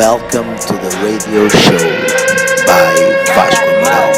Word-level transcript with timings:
Welcome 0.00 0.56
to 0.56 0.72
the 0.72 0.90
radio 1.04 1.46
show 1.46 1.76
by 2.66 2.94
Vasco 3.36 3.68
Amaral. 3.68 4.12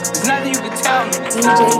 There's 0.00 0.26
nothing 0.26 0.54
you 0.54 0.60
can 0.60 0.72
tell 0.78 1.04
me. 1.04 1.75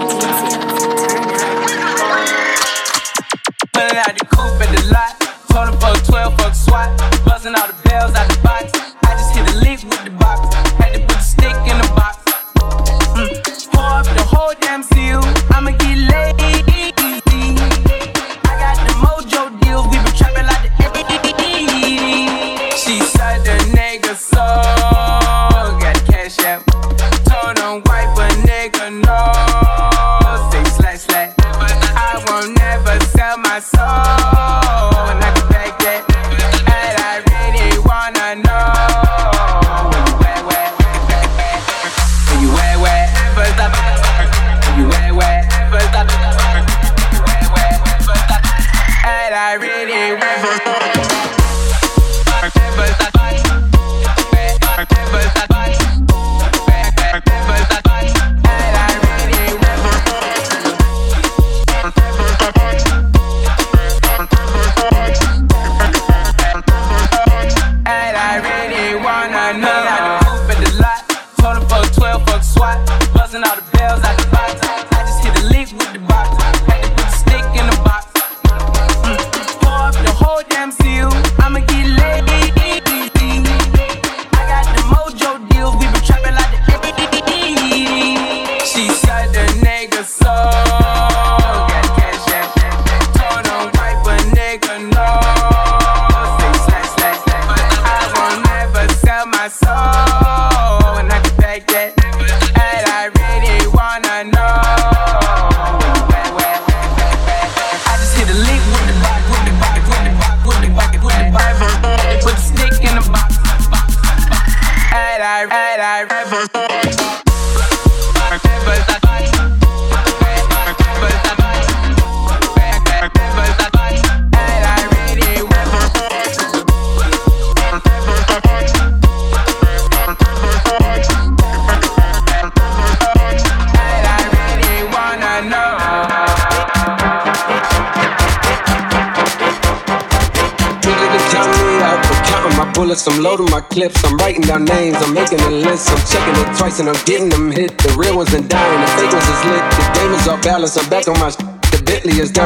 And 146.67 146.89
I'm 146.89 146.99
getting 147.07 147.29
them 147.29 147.53
hit. 147.53 147.79
The 147.79 147.95
real 147.95 148.17
ones 148.17 148.35
been 148.35 148.49
dying, 148.49 148.81
the 148.83 148.91
fake 148.99 149.13
ones 149.15 149.23
is 149.23 149.43
lit. 149.47 149.63
The 149.71 149.87
game 149.95 150.13
is 150.19 150.27
off 150.27 150.43
balance, 150.43 150.77
I'm 150.77 150.91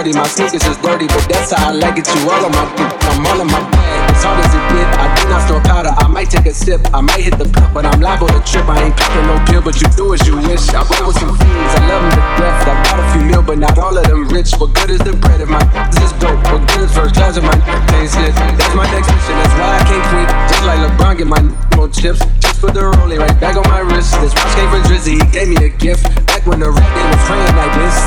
dirty, 0.00 0.16
my 0.16 0.26
sneakers 0.26 0.64
is 0.64 0.76
dirty, 0.78 1.06
but 1.06 1.24
that's 1.28 1.52
how 1.52 1.68
I 1.68 1.72
like 1.72 1.98
it. 2.00 2.08
You 2.08 2.24
all 2.24 2.44
on 2.44 2.52
my, 2.52 2.64
I'm 3.12 3.26
all 3.26 3.40
in 3.40 3.48
my 3.48 3.60
bag. 3.68 4.16
As 4.16 4.24
hard 4.24 4.40
as 4.40 4.52
it 4.52 4.64
get, 4.72 4.88
I 4.96 5.06
do 5.12 5.28
not 5.28 5.40
store 5.44 5.60
powder. 5.60 5.92
I 5.92 6.08
might 6.08 6.30
take 6.30 6.46
a 6.46 6.54
sip, 6.54 6.80
I 6.94 7.00
might 7.00 7.20
hit 7.20 7.36
the 7.36 7.44
cup, 7.52 7.74
but 7.74 7.84
I'm 7.84 8.00
liable 8.00 8.28
to 8.28 8.40
trip. 8.40 8.64
I 8.68 8.88
ain't 8.88 8.96
popping 8.96 9.26
no 9.28 9.36
pill, 9.44 9.60
but 9.60 9.76
you 9.80 9.88
do 9.92 10.14
as 10.14 10.24
you 10.26 10.36
wish. 10.48 10.72
I 10.72 10.80
roll 10.88 11.12
with 11.12 11.20
some 11.20 11.36
fiends, 11.36 11.72
I 11.76 11.80
love 11.88 12.00
them 12.00 12.12
to 12.16 12.24
death. 12.40 12.64
I 12.64 12.74
got 12.80 12.96
a 12.96 13.04
few 13.12 13.22
mil, 13.28 13.42
but 13.44 13.58
not 13.58 13.76
all 13.76 13.96
of 13.96 14.04
them 14.08 14.28
rich. 14.32 14.56
What 14.56 14.72
good 14.72 14.90
is 14.90 15.00
the 15.04 15.12
bread 15.12 15.40
if 15.40 15.48
my 15.48 15.60
is 16.00 16.12
dope? 16.16 16.40
What 16.48 16.64
good 16.64 16.88
is 16.88 16.92
first 16.96 17.14
class 17.14 17.36
if 17.36 17.44
my 17.44 17.56
tastes 17.92 18.16
hit? 18.16 18.32
That's 18.56 18.72
my 18.72 18.88
next 18.88 19.12
mission, 19.12 19.36
that's 19.36 19.54
why 19.60 19.68
I 19.76 19.82
can't 19.84 20.04
quit. 20.08 20.28
Just 20.48 20.64
like 20.64 20.80
LeBron, 20.80 21.12
get 21.20 21.28
my 21.28 21.42
more 21.76 21.92
chips. 21.92 22.24
Just 22.40 22.60
put 22.60 22.72
the 22.72 22.88
rollie 22.88 23.20
right 23.20 23.36
back 23.36 23.56
on 23.60 23.68
my 23.68 23.84
wrist. 23.84 24.16
This 24.24 24.32
watch 24.32 24.52
came 24.56 24.68
from 24.72 24.80
Drizzy, 24.88 25.20
he 25.20 25.24
gave 25.28 25.48
me 25.52 25.60
a 25.60 25.68
gift. 25.68 26.08
Back 26.24 26.48
when 26.48 26.60
the 26.60 26.72
rap 26.72 27.09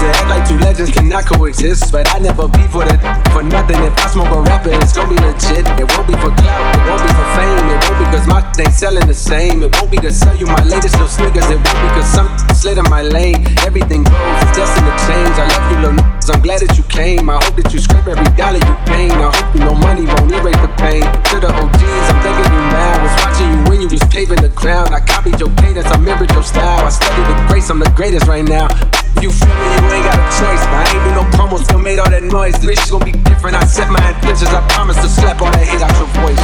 like 0.02 0.16
act 0.16 0.30
like 0.30 0.44
two 0.48 0.58
legends 0.58 0.92
cannot 0.92 1.26
coexist. 1.26 1.92
But 1.92 2.08
I 2.14 2.20
never 2.20 2.48
be 2.48 2.64
for 2.72 2.86
the 2.86 2.96
for 3.32 3.44
nothing. 3.44 3.78
If 3.84 3.94
I 4.00 4.08
smoke 4.08 4.32
a 4.32 4.42
rapper, 4.42 4.72
it's 4.74 4.94
gonna 4.94 5.10
be 5.10 5.20
legit. 5.22 5.68
It 5.78 5.86
won't 5.92 6.08
be 6.08 6.16
for 6.18 6.32
clout, 6.34 6.62
it 6.74 6.84
won't 6.90 7.02
be 7.04 7.12
for 7.14 7.28
fame. 7.38 7.66
It 7.70 7.80
won't 7.86 7.98
be 8.00 8.06
cause 8.10 8.28
my 8.28 8.42
ain't 8.60 8.74
selling 8.74 9.08
the 9.08 9.14
same. 9.14 9.64
It 9.64 9.74
won't 9.76 9.92
be 9.92 9.98
to 9.98 10.12
sell 10.12 10.36
you 10.36 10.46
my 10.46 10.64
latest 10.64 10.94
little 10.96 11.08
sneakers. 11.08 11.46
It 11.50 11.58
won't 11.58 11.80
be 11.82 11.90
cause 11.98 12.10
some 12.10 12.30
slid 12.54 12.78
in 12.78 12.88
my 12.90 13.02
lane. 13.02 13.46
Everything 13.66 14.04
goes, 14.04 14.38
it's 14.46 14.58
destined 14.58 14.86
to 14.86 14.96
change. 15.06 15.36
I 15.38 15.46
love 15.50 15.66
you, 15.72 15.78
little 15.84 16.00
n***s. 16.00 16.30
I'm 16.30 16.42
glad 16.42 16.62
that 16.62 16.78
you 16.78 16.84
came. 16.86 17.30
I 17.30 17.38
hope 17.44 17.56
that 17.58 17.74
you 17.74 17.80
scrape 17.80 18.08
every 18.08 18.30
dollar 18.38 18.62
you 18.62 18.76
gain. 18.86 19.12
I 19.12 19.30
hope 19.34 19.50
you 19.56 19.62
know 19.62 19.76
money 19.76 20.06
won't 20.06 20.32
erase 20.32 20.60
the 20.62 20.72
pain. 20.78 21.04
To 21.04 21.36
the 21.42 21.50
OGs, 21.50 22.06
I'm 22.10 22.20
thanking 22.22 22.54
you 22.54 22.64
now. 22.72 23.04
Was 23.04 23.16
watching 23.26 23.50
you 23.52 23.62
when 23.70 23.82
you 23.82 23.90
was 23.90 24.04
paving 24.14 24.42
the 24.42 24.54
ground. 24.54 24.94
I 24.94 25.02
copied 25.02 25.40
your 25.40 25.50
cadence, 25.58 25.88
I 25.88 25.98
mirrored 25.98 26.32
your 26.32 26.44
style. 26.44 26.86
I 26.86 26.90
studied 26.90 27.26
the 27.26 27.38
grace, 27.50 27.70
I'm 27.70 27.80
the 27.80 27.92
greatest 27.98 28.28
right 28.28 28.46
now. 28.46 28.70
You 29.24 29.32
feel 29.32 29.48
me? 29.48 29.56
You 29.56 29.88
ain't 29.96 30.04
got 30.04 30.20
a 30.20 30.28
choice. 30.36 30.64
I 30.68 30.84
ain't 30.92 31.00
do 31.08 31.12
no 31.16 31.24
promos, 31.32 31.64
still 31.64 31.80
made 31.80 31.98
all 31.98 32.10
that 32.12 32.24
noise. 32.28 32.60
This 32.60 32.76
shit 32.84 32.92
gon' 32.92 33.08
be 33.08 33.16
different. 33.24 33.56
I 33.56 33.64
set 33.64 33.88
my 33.88 34.04
intentions. 34.12 34.52
I 34.52 34.60
promise 34.76 35.00
to 35.00 35.08
slap 35.08 35.40
all 35.40 35.48
that 35.48 35.64
hate 35.64 35.80
out 35.80 35.96
your 35.96 36.12
voice. 36.20 36.36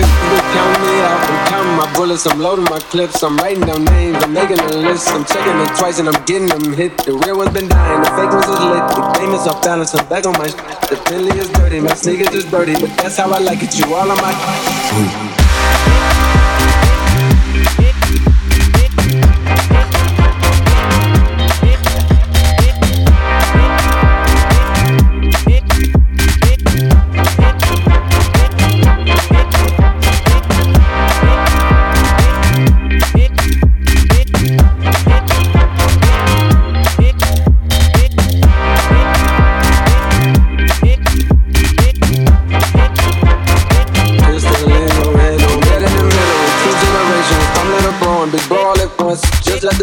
Look, 0.00 0.08
look, 0.32 0.44
count 0.56 0.72
me 0.80 0.96
out. 1.04 1.20
I'm 1.28 1.40
counting 1.52 1.76
my 1.76 1.88
bullets. 1.92 2.24
I'm 2.24 2.40
loading 2.40 2.64
my 2.72 2.80
clips. 2.88 3.20
I'm 3.22 3.36
writing 3.36 3.68
down 3.68 3.84
names. 3.84 4.16
I'm 4.24 4.32
making 4.32 4.56
a 4.60 4.80
list. 4.80 5.12
I'm 5.12 5.28
checking 5.28 5.60
it 5.60 5.68
twice 5.76 6.00
and 6.00 6.08
I'm 6.08 6.16
getting 6.24 6.48
them 6.48 6.72
hit. 6.72 6.96
The 7.04 7.12
real 7.20 7.36
ones 7.36 7.52
been 7.52 7.68
dying. 7.68 8.00
The 8.00 8.08
fake 8.16 8.32
ones 8.32 8.48
is 8.48 8.60
lit. 8.64 8.84
The 8.96 9.02
game 9.20 9.32
is 9.36 9.44
off 9.44 9.60
balance. 9.60 9.92
I'm 9.92 10.08
back 10.08 10.24
on 10.24 10.32
my. 10.40 10.48
sh- 10.48 10.56
The 10.88 10.96
Bentley 11.04 11.36
is 11.36 11.52
dirty. 11.52 11.80
My 11.84 11.92
sneakers 11.92 12.32
is 12.32 12.48
dirty. 12.48 12.80
But 12.80 12.96
that's 12.96 13.20
how 13.20 13.28
I 13.28 13.44
like 13.44 13.60
it. 13.60 13.76
You 13.76 13.92
all 13.92 14.08
on 14.08 14.16
my. 14.16 14.32
Mm. 14.32 15.45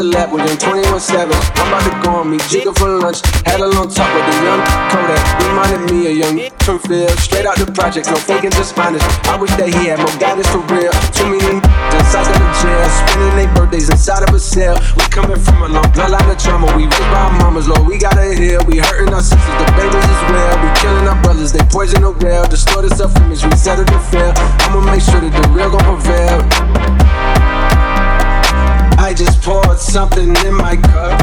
Just 0.04 0.16
left 0.16 0.32
the 0.36 0.38
lab 0.44 0.60
21 0.60 1.00
7. 1.00 1.32
I'm 1.32 1.68
about 1.72 1.84
to 1.88 1.92
go 2.04 2.12
on 2.20 2.28
me, 2.28 2.38
Jigga 2.52 2.76
for 2.76 2.92
lunch. 3.00 3.24
Had 3.48 3.64
a 3.64 3.68
long 3.72 3.88
talk 3.88 4.12
with 4.12 4.28
the 4.28 4.36
young 4.44 4.60
Kodak. 4.92 5.24
Reminded 5.48 5.82
me 5.88 6.12
of 6.12 6.16
young 6.20 6.36
from 6.60 6.80
Phil. 6.84 7.08
Straight 7.24 7.46
out 7.48 7.56
the 7.56 7.72
project, 7.72 8.12
no 8.12 8.20
faking, 8.20 8.52
just 8.52 8.76
honest. 8.76 9.08
I 9.32 9.40
wish 9.40 9.56
that 9.56 9.72
he 9.72 9.88
had 9.88 10.04
more 10.04 10.12
guidance 10.20 10.52
for 10.52 10.60
real. 10.68 10.92
Too 11.16 11.32
many 11.32 11.64
inside 11.96 12.28
of 12.28 12.36
the 12.36 12.50
jail, 12.60 12.84
spending 12.92 13.32
their 13.40 13.52
birthdays 13.56 13.88
inside 13.88 14.28
of 14.28 14.36
a 14.36 14.42
cell. 14.44 14.76
We 15.00 15.08
coming 15.08 15.40
from 15.40 15.64
a 15.64 15.70
long 15.72 15.88
bloodline 15.96 16.28
of 16.28 16.36
trauma. 16.36 16.68
We 16.76 16.84
by 16.92 17.08
our 17.08 17.32
mamas, 17.40 17.72
Lord, 17.72 17.88
we 17.88 17.96
gotta 17.96 18.36
heal. 18.36 18.60
We 18.68 18.84
hurting 18.84 19.16
our 19.16 19.24
sisters, 19.24 19.56
the 19.56 19.68
babies 19.80 20.04
as 20.04 20.22
well. 20.28 20.52
We 20.60 20.68
killing 20.84 21.08
our 21.08 21.20
brothers, 21.24 21.56
they 21.56 21.64
poison 21.72 22.04
the 22.04 22.12
well. 22.12 22.44
Distorted 22.44 22.92
self 22.92 23.16
image, 23.24 23.40
we 23.48 23.56
settle 23.56 23.88
to 23.88 24.00
fail. 24.12 24.36
I'ma 24.68 24.84
make 24.84 25.00
sure 25.00 25.24
that 25.24 25.32
the 25.32 25.48
real 25.56 25.72
gon' 25.72 25.88
prevail. 25.88 26.44
I 29.04 29.14
just 29.14 29.42
poured 29.42 29.80
something 29.80 30.34
in 30.48 30.54
my 30.56 30.78
cup. 30.78 31.20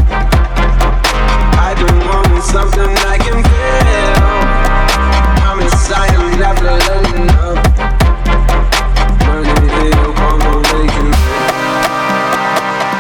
I've 1.57 1.79
been 1.81 1.99
wanting 2.05 2.43
something 2.43 2.91
I 3.09 3.17
can 3.17 3.41
feel. 3.41 4.21
Promise 5.41 5.89
I 5.91 6.07
am 6.13 6.27
never 6.39 6.77
letting 6.77 7.31
up. 7.41 7.57
Burning 9.25 9.71
hill, 9.81 10.13
gonna 10.13 10.61
make 10.61 10.93
it. 10.93 11.17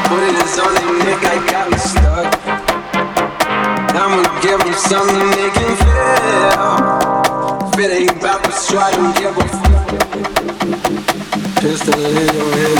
Put 0.09 0.23
it 0.25 0.49
on 0.65 0.73
the 0.73 0.85
neck, 1.05 1.23
I 1.29 1.37
got 1.53 1.67
me 1.71 1.77
stuck. 1.77 2.29
I'ma 4.01 4.23
give 4.41 4.61
them 4.65 4.73
something 4.73 5.29
they 5.37 5.51
can 5.61 5.73
feel. 5.77 6.65
If 7.69 7.77
it 7.85 7.91
ain't 8.01 8.17
about 8.17 8.41
the 8.45 8.53
stride, 8.53 8.95
don't 8.95 9.13
give 9.15 9.37
a 9.37 9.45
fuck. 9.61 9.89
Pistol 11.61 12.01
in 12.01 12.15
your 12.17 12.49
hand, 12.57 12.80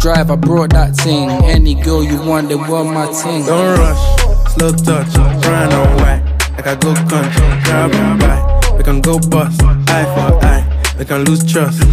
drive, 0.01 0.31
I 0.31 0.35
brought 0.35 0.71
that 0.71 0.95
thing. 0.95 1.29
Any 1.45 1.75
girl 1.75 2.03
you 2.03 2.19
want, 2.21 2.49
they 2.49 2.55
want 2.55 2.91
my 2.91 3.05
ting. 3.13 3.45
Don't 3.45 3.77
rush, 3.77 4.53
slow 4.53 4.71
touch, 4.71 5.13
brown 5.41 5.71
and 5.71 6.01
white. 6.01 6.23
Like 6.57 6.67
I 6.67 6.75
go 6.75 6.93
country, 7.07 7.47
grab 7.63 7.91
and 7.93 8.19
buy. 8.19 8.75
We 8.77 8.83
can 8.83 8.99
go 9.01 9.19
bust, 9.19 9.61
eye 9.61 10.05
for 10.13 10.43
eye. 10.43 10.65
We 10.97 11.05
can 11.05 11.23
lose 11.25 11.43
trust. 11.49 11.83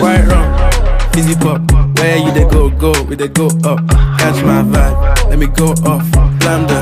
White 0.00 0.26
rum, 0.26 1.12
fizzy 1.12 1.34
pop. 1.34 1.60
Where 1.98 2.16
you 2.18 2.30
they 2.32 2.48
go, 2.48 2.70
go, 2.70 2.92
we 3.04 3.16
they 3.16 3.28
go 3.28 3.46
up. 3.64 3.80
Catch 4.18 4.42
my 4.44 4.62
vibe, 4.62 5.28
let 5.30 5.38
me 5.38 5.46
go 5.46 5.72
off. 5.84 6.08
Blam 6.38 6.66
the 6.68 6.80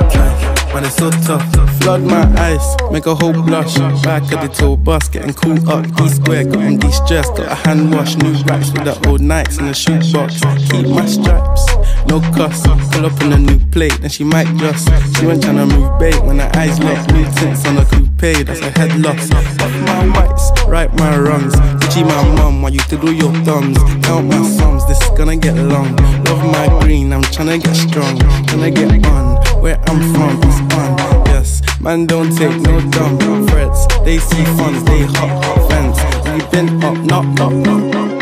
man, 0.75 0.85
it's 0.85 0.97
so 0.97 1.11
tough. 1.11 1.45
Flood 1.81 2.03
my 2.03 2.25
eyes, 2.41 2.77
make 2.91 3.07
a 3.07 3.15
whole 3.15 3.33
blush. 3.33 3.77
Back 4.03 4.31
at 4.33 4.43
the 4.43 4.49
tour 4.49 4.77
bus, 4.77 5.09
getting 5.09 5.33
cool 5.33 5.59
up. 5.71 5.87
D 5.95 6.09
square, 6.09 6.45
got 6.45 6.63
on 6.63 6.77
de-stressed. 6.79 7.37
Got 7.37 7.53
a 7.53 7.55
hand 7.55 7.95
wash, 7.95 8.17
new 8.17 8.35
racks 8.45 8.73
with 8.73 8.85
the 8.85 8.95
old 9.09 9.21
Nikes 9.21 9.59
in 9.61 9.67
the 9.67 9.75
shoebox. 9.75 10.41
Keep 10.71 10.89
my 10.89 11.07
stripes, 11.07 11.65
no 12.09 12.21
cuss. 12.35 12.67
Pull 12.93 13.07
up 13.07 13.21
in 13.23 13.33
a 13.33 13.39
new 13.39 13.59
plate, 13.71 13.97
then 14.01 14.11
she 14.11 14.25
might 14.25 14.49
just. 14.57 14.89
She 15.17 15.27
went 15.27 15.43
trying 15.43 15.57
to 15.57 15.67
move 15.67 15.99
bait 15.99 16.21
when 16.25 16.39
her 16.41 16.51
eyes 16.55 16.79
locked. 16.81 17.13
New 17.13 17.25
tints 17.37 17.65
on 17.67 17.79
a 17.79 17.85
coupe, 17.85 18.47
that's 18.47 18.61
a 18.61 18.71
head 18.71 18.99
loss. 19.01 19.31
Off 19.33 19.75
my 19.87 20.07
whites, 20.15 20.51
right 20.67 20.93
my 20.99 21.17
wrongs. 21.17 21.55
Gucci 21.81 22.03
my 22.03 22.35
mum, 22.37 22.63
while 22.63 22.73
you 22.73 22.81
to 22.81 22.97
do 22.97 23.15
your 23.15 23.33
thumbs. 23.45 23.79
Count 24.05 24.27
my 24.27 24.43
sums, 24.43 24.87
this 24.87 25.01
is 25.01 25.11
gonna 25.11 25.37
get 25.37 25.55
long. 25.55 25.95
Love 26.27 26.45
my 26.45 26.81
green, 26.81 27.13
I'm 27.13 27.23
tryna 27.23 27.63
get 27.63 27.75
strong. 27.75 28.19
Tryna 28.47 28.75
get 28.75 29.07
on, 29.07 29.63
where 29.63 29.79
I'm 29.89 30.01
from, 30.13 30.39
it's 30.43 30.75
on. 30.75 31.27
Yes, 31.27 31.63
man, 31.81 32.07
don't 32.07 32.35
take 32.37 32.61
no 32.61 32.81
dumb 32.91 33.47
threats. 33.49 33.87
They 34.05 34.19
see 34.19 34.45
funds, 34.57 34.83
they 34.85 35.03
hop, 35.03 35.71
fence. 35.71 35.99
We 36.27 36.51
been 36.51 36.83
up, 36.83 36.97
knock, 36.99 37.27
knock, 37.39 37.53
knock. 37.53 38.14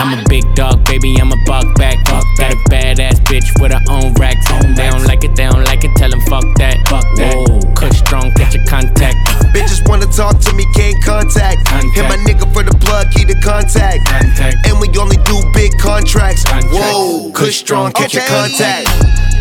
I'm 0.00 0.18
a 0.18 0.24
big 0.28 0.48
dog, 0.54 0.82
baby, 0.86 1.14
I'm 1.20 1.30
a 1.30 1.36
buck 1.44 1.76
back. 1.76 2.00
Fuck 2.08 2.24
that. 2.38 2.54
A 2.54 2.56
badass 2.72 3.20
bitch 3.28 3.44
with 3.60 3.72
her 3.72 3.84
own 3.92 4.14
racks. 4.14 4.48
They 4.48 4.88
don't 4.88 5.04
like 5.04 5.24
it, 5.24 5.36
they 5.36 5.44
don't 5.44 5.64
like 5.64 5.84
it, 5.84 5.92
tell 5.96 6.08
them 6.08 6.20
fuck 6.24 6.44
that. 6.56 6.80
Fuck 6.88 7.04
that. 7.20 7.36
Whoa, 7.36 7.60
Kush 7.76 7.98
strong, 8.00 8.32
get 8.34 8.54
your 8.54 8.64
contact. 8.64 9.16
Bitches 9.52 9.86
wanna 9.86 10.06
talk 10.06 10.40
to 10.40 10.54
me, 10.54 10.64
can't 10.72 10.96
contact. 11.04 11.68
Contact. 11.68 11.92
Hit 11.92 12.08
my 12.08 12.16
nigga 12.24 12.48
for 12.52 12.64
the 12.64 12.72
plug, 12.80 13.12
key 13.12 13.28
to 13.28 13.36
contact. 13.44 14.00
Contact. 14.08 14.56
And 14.64 14.80
we 14.80 14.88
only 14.96 15.20
do 15.28 15.36
big 15.52 15.76
contracts. 15.76 16.44
Contract. 16.48 16.72
Whoa, 16.72 17.30
Kush 17.36 17.60
strong, 17.60 17.92
catch 17.92 18.14
your 18.14 18.24
Okay. 18.24 18.32
contact. 18.32 18.88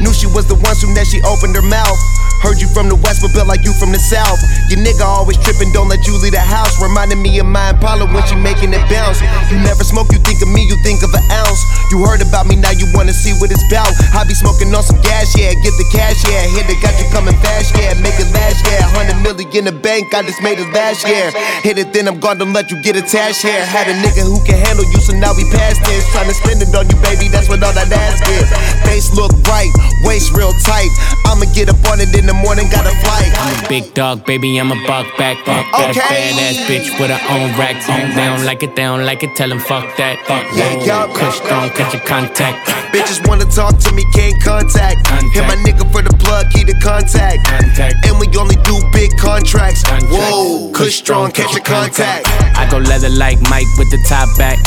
Knew 0.04 0.12
she 0.12 0.28
was 0.28 0.48
the 0.52 0.56
one 0.60 0.76
soon 0.76 0.94
that 0.96 1.08
she 1.08 1.24
opened 1.24 1.56
her 1.56 1.64
mouth. 1.64 1.96
Heard 2.40 2.64
you 2.64 2.72
from 2.72 2.88
the 2.88 2.96
west, 2.96 3.20
but 3.20 3.36
built 3.36 3.52
like 3.52 3.68
you 3.68 3.76
from 3.76 3.92
the 3.92 4.00
south. 4.00 4.40
Your 4.72 4.80
nigga 4.80 5.04
always 5.04 5.36
tripping, 5.44 5.76
don't 5.76 5.92
let 5.92 6.08
you 6.08 6.16
leave 6.24 6.32
the 6.32 6.40
house. 6.40 6.80
Reminding 6.80 7.20
me 7.20 7.36
of 7.40 7.46
my 7.46 7.76
Impala 7.76 8.08
when 8.08 8.24
she 8.26 8.36
making 8.40 8.72
it 8.72 8.84
bounce. 8.88 9.20
You 9.52 9.60
never 9.60 9.84
smoke, 9.84 10.08
you 10.16 10.24
think 10.24 10.40
of 10.40 10.48
me, 10.48 10.64
you 10.64 10.80
think 10.80 11.04
of 11.04 11.12
an 11.12 11.26
ounce. 11.44 11.60
You 11.92 12.00
heard 12.08 12.24
about 12.24 12.48
me, 12.48 12.56
now 12.56 12.72
you 12.72 12.88
wanna 12.96 13.12
see 13.12 13.36
what 13.44 13.52
it's 13.52 13.66
about. 13.68 13.92
I 14.16 14.24
be 14.24 14.32
smoking 14.32 14.72
on 14.72 14.84
some 14.88 15.02
gas, 15.04 15.36
yeah. 15.36 15.52
Get 15.60 15.76
the 15.76 15.88
cash, 15.92 16.24
yeah. 16.32 16.48
Hit 16.56 16.72
it, 16.72 16.80
got 16.80 16.96
you 16.96 17.12
coming 17.12 17.36
fast, 17.44 17.76
yeah. 17.76 17.92
Make 18.00 18.16
it 18.16 18.32
last, 18.32 18.64
yeah. 18.64 18.88
Hundred 18.96 19.20
million 19.20 19.52
in 19.52 19.66
the 19.68 19.76
bank, 19.76 20.08
I 20.16 20.24
just 20.24 20.40
made 20.40 20.64
it 20.64 20.72
last 20.72 21.04
year. 21.04 21.36
Hit 21.68 21.76
it, 21.76 21.92
then 21.92 22.08
I'm 22.08 22.24
gonna 22.24 22.48
let 22.48 22.72
you 22.72 22.80
get 22.80 22.96
attached 22.96 23.44
here. 23.44 23.66
Had 23.68 23.92
a 23.92 23.96
nigga 24.00 24.24
who 24.24 24.40
can 24.48 24.56
handle 24.64 24.88
you, 24.88 25.00
so 25.04 25.12
now 25.18 25.36
we 25.36 25.44
past 25.52 25.84
this. 25.84 26.08
Tryna 26.16 26.32
spend 26.32 26.64
it 26.64 26.72
on 26.72 26.88
you, 26.88 26.96
baby, 27.04 27.28
that's 27.28 27.50
what 27.52 27.60
all 27.60 27.76
that 27.76 27.92
ass 27.92 28.24
is. 28.32 28.48
Face 28.88 29.12
look 29.12 29.36
right, 29.44 29.74
waist 30.08 30.32
real 30.32 30.54
tight. 30.64 30.88
I'ma 31.28 31.52
get 31.52 31.68
up 31.68 31.84
on 31.92 32.00
it 32.00 32.16
in 32.16 32.29
the 32.30 32.38
morning, 32.46 32.70
got 32.70 32.86
a 32.86 32.94
flight. 33.02 33.32
I'm 33.42 33.66
a 33.66 33.68
big 33.68 33.94
dog, 33.96 34.24
baby, 34.26 34.58
I'm 34.62 34.72
a 34.72 34.80
buck 34.86 35.08
back. 35.18 35.38
Fuck 35.46 35.66
that. 35.74 35.88
A 35.88 35.90
Okay. 35.90 36.30
badass 36.30 36.58
bitch 36.70 36.88
with 37.00 37.10
her 37.10 37.22
own 37.34 37.50
racks. 37.58 37.88
They 37.88 38.26
don't 38.30 38.46
like 38.46 38.62
it, 38.62 38.76
they 38.76 38.84
don't 38.84 39.06
like 39.06 39.24
it, 39.24 39.36
tell 39.36 39.50
them 39.50 39.60
fuck 39.60 39.86
that. 39.98 40.20
Fuck 40.28 40.46
Yeah, 40.54 40.70
that. 40.78 40.86
yup. 40.86 41.14
Kush 41.16 41.38
strong, 41.42 41.70
catch 41.72 41.94
your 41.94 42.04
contact. 42.06 42.70
Bitches 42.94 43.26
wanna 43.28 43.46
talk 43.46 43.78
to 43.80 43.92
me, 43.94 44.04
can't 44.14 44.38
contact. 44.44 45.08
Contact. 45.08 45.34
Hit 45.34 45.46
my 45.48 45.56
nigga 45.66 45.92
for 45.92 46.02
the 46.04 46.14
plug, 46.18 46.46
key 46.54 46.64
to 46.66 46.74
contact. 46.80 47.40
Contact. 47.48 47.96
And 48.06 48.20
we 48.20 48.28
only 48.38 48.58
do 48.70 48.76
big 48.94 49.10
contracts. 49.18 49.84
Contract. 49.84 50.14
Whoa, 50.14 50.72
Kush 50.74 50.96
strong, 50.96 51.32
catch 51.32 51.54
your 51.54 51.64
contact. 51.64 52.28
I 52.58 52.68
go 52.70 52.78
leather 52.78 53.10
like 53.10 53.42
Mike 53.50 53.70
with 53.80 53.90
the 53.90 54.02
top 54.08 54.30
back. 54.38 54.58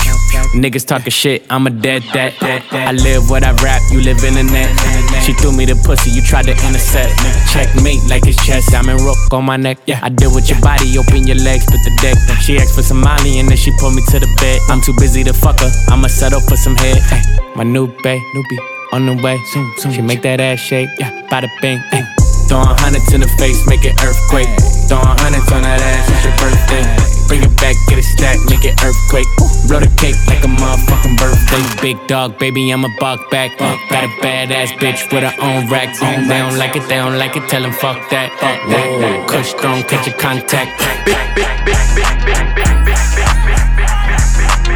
Niggas 0.54 0.86
talking 0.86 1.10
shit, 1.10 1.44
I'm 1.50 1.66
a 1.66 1.70
dead 1.70 2.02
that. 2.14 2.32
I 2.72 2.92
live 2.92 3.30
what 3.30 3.44
I 3.44 3.52
rap, 3.62 3.82
you 3.90 4.00
live 4.00 4.22
in 4.24 4.34
the 4.34 4.42
net. 4.42 4.70
She 5.20 5.32
threw 5.34 5.52
me 5.52 5.64
the 5.64 5.76
pussy, 5.84 6.10
you 6.10 6.22
tried 6.22 6.46
to 6.46 6.52
intercept. 6.66 7.12
Checkmate 7.52 8.02
like 8.08 8.26
it's 8.26 8.38
chess, 8.44 8.72
I'm 8.74 8.88
in 8.88 8.96
rook 8.96 9.16
on 9.32 9.44
my 9.44 9.56
neck. 9.56 9.78
Yeah, 9.86 10.00
I 10.02 10.08
deal 10.08 10.32
with 10.34 10.48
your 10.48 10.60
body, 10.60 10.96
open 10.98 11.26
your 11.26 11.36
legs, 11.36 11.64
put 11.66 11.82
the 11.84 11.92
deck. 12.00 12.16
She 12.40 12.56
asked 12.58 12.74
for 12.74 12.82
some 12.82 13.00
money 13.00 13.38
and 13.38 13.48
then 13.48 13.56
she 13.56 13.70
pulled 13.78 13.94
me 13.94 14.02
to 14.10 14.18
the 14.18 14.28
bed. 14.40 14.60
I'm 14.68 14.80
too 14.80 14.94
busy 14.98 15.22
to 15.24 15.32
fuck 15.32 15.60
her, 15.60 15.70
I'ma 15.88 16.08
settle 16.08 16.40
for 16.40 16.56
some 16.56 16.74
head. 16.76 16.98
Ay, 17.12 17.22
My 17.54 17.64
new 17.64 17.86
bae, 18.02 18.18
newbie, 18.34 18.60
on 18.92 19.06
the 19.06 19.14
way. 19.22 19.38
She 19.92 20.02
make 20.02 20.22
that 20.22 20.40
ass 20.40 20.58
shake, 20.58 20.88
yeah, 20.98 21.10
bada 21.28 21.48
bing. 21.60 21.78
Ay. 21.92 22.21
Throwing 22.48 22.76
hundreds 22.78 23.12
in 23.12 23.20
the 23.20 23.28
face, 23.38 23.66
make 23.66 23.84
it 23.84 23.96
earthquake. 24.02 24.48
Throwing 24.88 25.16
hundreds 25.24 25.50
on 25.52 25.62
that 25.62 25.80
ass, 25.80 26.08
it's 26.10 26.24
your 26.24 26.36
birthday. 26.36 26.84
Bring 27.28 27.42
it 27.42 27.54
back, 27.56 27.76
get 27.88 27.98
it 27.98 28.04
stacked, 28.04 28.44
make 28.50 28.64
it 28.64 28.76
earthquake. 28.84 29.28
Blow 29.68 29.80
the 29.80 29.88
cake 29.96 30.16
like 30.26 30.44
a 30.44 30.50
motherfucking 30.50 31.16
birthday. 31.16 31.62
Big 31.80 31.96
dog, 32.06 32.38
baby, 32.38 32.70
I'm 32.70 32.84
a 32.84 32.92
buck 33.00 33.30
back. 33.30 33.56
Got 33.58 34.04
a 34.04 34.08
badass 34.20 34.76
bitch 34.76 35.10
with 35.12 35.22
her 35.24 35.34
own 35.40 35.70
racks. 35.70 36.00
They 36.00 36.38
don't 36.38 36.58
like 36.58 36.76
it, 36.76 36.86
they 36.88 36.96
don't 36.96 37.16
like 37.16 37.36
it, 37.36 37.48
tell 37.48 37.62
them 37.62 37.72
fuck 37.72 37.96
that. 38.10 38.32
Fuck 38.36 38.58
that. 38.68 39.28
Kush 39.28 39.50
strong, 39.50 39.82
catch 39.84 40.06
your 40.06 40.16
contact. 40.18 40.76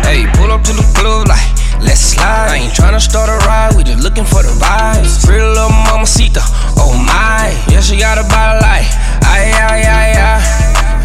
Hey, 0.06 0.24
pull 0.34 0.50
up 0.52 0.62
to 0.64 0.72
the 0.72 0.86
club 0.94 1.28
like, 1.28 1.55
let's 1.80 2.00
slide. 2.00 2.50
I 2.50 2.56
ain't 2.56 2.72
tryna 2.72 3.00
start 3.00 3.28
a 3.28 3.36
ride, 3.46 3.74
we 3.76 3.84
just 3.84 4.02
looking 4.02 4.24
for 4.24 4.42
the 4.42 4.52
vibes. 4.56 5.24
Pretty 5.24 5.42
little 5.42 5.70
mamacita, 5.70 6.42
oh 6.78 6.94
my. 6.96 7.52
Yeah, 7.68 7.80
she 7.80 7.98
got 7.98 8.18
a 8.18 8.24
body 8.28 8.60
like, 8.60 8.88
ay, 9.24 9.52
ay, 9.52 9.82
ay, 9.84 10.12
ay. 10.16 10.40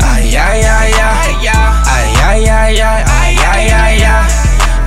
Ay, 0.01 0.37
ay, 0.37 0.63
ay, 0.63 0.91
ay. 0.93 1.31
Ay, 1.85 2.07
ay, 2.21 2.49
ay, 2.49 2.81
ay. 2.81 3.03
Ay, 3.05 3.35
ay, 3.37 3.69
ay, 3.69 4.01
ay. 4.01 4.27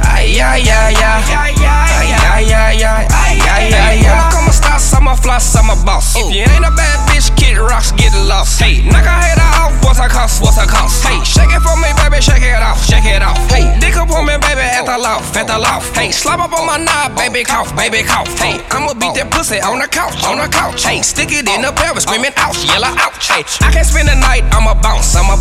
Ay, 0.04 0.40
ay, 0.40 0.66
ay, 0.66 0.96
ay. 0.98 1.22
Ay, 1.24 2.10
ay, 2.10 2.52
ay, 2.52 2.84
ay. 2.84 3.06
Ay, 3.10 3.38
ay, 3.40 3.72
ay, 3.72 4.06
ay. 4.06 4.30
Come 4.32 4.48
on, 4.48 4.52
stop, 4.52 4.80
I'm 4.96 5.08
a 5.08 5.16
floss, 5.16 5.54
I'm 5.54 5.70
a 5.70 5.76
boss. 5.84 6.16
If 6.16 6.32
you 6.34 6.42
ain't 6.42 6.64
a 6.64 6.70
bad 6.74 6.98
bitch, 7.08 7.13
kid 7.44 7.60
rocks, 7.60 7.92
get 7.92 8.12
lost. 8.24 8.60
Hey, 8.60 8.80
knock 8.88 9.04
a 9.04 9.12
head 9.12 9.38
off, 9.38 9.76
what's 9.84 10.00
a 10.00 10.08
cost, 10.08 10.40
what's 10.40 10.56
a 10.56 10.66
cost? 10.66 11.04
Hey, 11.04 11.20
shake 11.24 11.52
it 11.52 11.60
for 11.60 11.76
me, 11.76 11.92
baby, 12.00 12.20
shake 12.24 12.42
it 12.42 12.62
off, 12.64 12.80
shake 12.80 13.04
it 13.04 13.20
off. 13.20 13.36
Hey, 13.52 13.68
dick 13.78 13.96
up 13.96 14.08
on 14.10 14.24
me, 14.24 14.36
baby, 14.40 14.64
at 14.64 14.88
the 14.88 14.96
loft, 14.96 15.36
at 15.36 15.46
the 15.46 15.58
loft. 15.58 15.92
Hey, 15.96 16.10
slap 16.10 16.40
up 16.40 16.52
on 16.56 16.66
my 16.66 16.78
knob, 16.80 17.16
baby, 17.16 17.44
cough, 17.44 17.74
baby, 17.76 18.02
cough. 18.02 18.30
Hey, 18.40 18.64
I'ma 18.72 18.94
beat 18.94 19.14
that 19.20 19.28
pussy 19.30 19.60
on 19.60 19.78
the 19.78 19.88
couch, 19.88 20.24
on 20.24 20.40
the 20.40 20.48
couch. 20.48 20.82
Hey, 20.84 21.02
stick 21.02 21.30
it 21.32 21.44
in 21.44 21.60
the 21.62 21.72
pelvis, 21.72 22.04
screaming 22.04 22.32
ouch, 22.36 22.64
yellow 22.64 22.92
ouch. 22.96 23.28
Hey, 23.28 23.44
I 23.60 23.68
can't 23.70 23.86
spend 23.86 24.08
the 24.08 24.16
night, 24.16 24.44
I'ma 24.50 24.74
bounce, 24.80 25.14
I'ma 25.14 25.33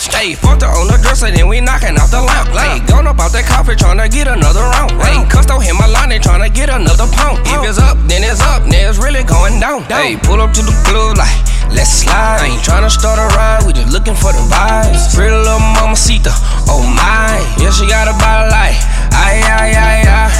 stamped. 0.00 0.24
Hey, 0.24 0.34
fucked 0.34 0.62
her 0.62 0.70
on 0.70 0.86
the 0.88 0.98
dresser, 1.02 1.30
then 1.30 1.48
we 1.48 1.60
knocking 1.60 1.96
out 1.98 2.10
the 2.10 2.22
lamp. 2.22 2.48
Hey, 2.50 2.80
gone 2.86 3.06
up 3.06 3.20
out 3.20 3.32
that 3.32 3.46
coffee, 3.46 3.74
tryna 3.74 4.10
get 4.10 4.28
another 4.28 4.62
round. 4.74 4.92
Hey, 5.02 5.22
custo 5.30 5.62
hit 5.62 5.74
my 5.74 5.86
line, 5.86 6.10
they 6.10 6.18
tryna 6.18 6.52
get 6.52 6.70
another 6.70 7.06
pound. 7.14 7.38
If 7.46 7.62
it's 7.68 7.78
up, 7.78 7.98
then 8.08 8.22
it's 8.24 8.40
up, 8.40 8.64
then 8.66 8.88
it's 8.88 8.98
really 8.98 9.22
going 9.24 9.60
down. 9.60 9.82
Hey, 9.90 10.16
pull 10.16 10.40
up 10.40 10.52
to 10.54 10.62
the 10.62 10.74
club 10.86 11.18
like. 11.18 11.30
Let's 11.68 12.00
slide. 12.00 12.40
I 12.40 12.46
ain't 12.48 12.62
tryna 12.64 12.90
start 12.90 13.18
a 13.20 13.28
ride, 13.36 13.66
we 13.66 13.74
just 13.74 13.92
looking 13.92 14.14
for 14.14 14.32
the 14.32 14.40
vibes. 14.48 15.14
Pretty 15.14 15.36
little 15.36 15.60
mamacita, 15.76 16.32
oh 16.64 16.80
my. 16.80 17.36
Yeah, 17.60 17.70
she 17.70 17.86
got 17.86 18.08
a 18.08 18.16
body 18.16 18.48
like, 18.48 18.76
ay, 19.12 19.44
ay, 19.44 19.76
ay, 19.76 20.00
ay. 20.08 20.32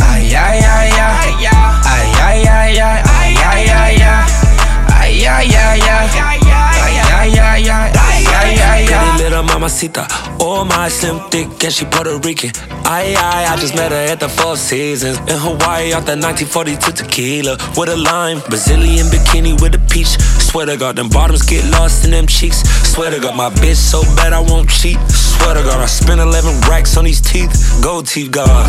Ay, 0.00 0.32
ay, 0.32 0.58
ay, 0.64 0.88
ay. 0.96 1.32
Ay, 1.84 2.08
ay, 2.16 2.46
ay, 2.48 2.80
ay. 2.80 3.04
Ay, 3.04 3.36
ay, 3.36 3.68
ay, 3.68 4.00
ay. 4.00 4.32
Ay, 4.96 5.26
ay, 5.28 5.44
ay, 5.52 5.80
ay. 5.84 6.08
Ay, 6.72 6.96
ay, 7.12 7.68
ay, 7.68 7.68
ay. 7.68 8.01
Ay, 8.52 8.60
ay, 8.60 8.84
ay, 8.84 8.94
ay. 8.94 9.18
Little 9.18 9.42
mamacita, 9.44 10.06
oh 10.40 10.64
my 10.64 10.88
slim 10.88 11.18
thick 11.30 11.48
and 11.64 11.72
she 11.72 11.84
Puerto 11.86 12.18
Rican. 12.18 12.50
Aye 12.84 13.14
aye, 13.16 13.46
I 13.48 13.56
just 13.56 13.74
met 13.74 13.90
her 13.92 13.96
at 14.12 14.20
the 14.20 14.28
Four 14.28 14.56
Seasons 14.56 15.16
in 15.20 15.38
Hawaii 15.38 15.92
off 15.92 16.04
the 16.04 16.16
1942 16.18 16.92
tequila 16.92 17.56
with 17.76 17.88
a 17.88 17.96
lime, 17.96 18.40
Brazilian 18.48 19.06
bikini 19.06 19.58
with 19.60 19.74
a 19.74 19.78
peach. 19.88 20.18
Swear 20.42 20.66
to 20.66 20.76
God, 20.76 20.96
them 20.96 21.08
bottoms 21.08 21.42
get 21.42 21.64
lost 21.72 22.04
in 22.04 22.10
them 22.10 22.26
cheeks. 22.26 22.60
Swear 22.92 23.10
to 23.10 23.20
God, 23.20 23.36
my 23.36 23.48
bitch 23.48 23.76
so 23.76 24.02
bad 24.16 24.32
I 24.34 24.40
won't 24.40 24.68
cheat. 24.68 24.98
Swear 25.08 25.54
to 25.54 25.62
God, 25.62 25.80
I 25.80 25.86
spent 25.86 26.20
11 26.20 26.60
racks 26.68 26.96
on 26.98 27.04
these 27.04 27.20
teeth. 27.20 27.50
Gold 27.82 28.06
teeth, 28.06 28.30
God. 28.30 28.68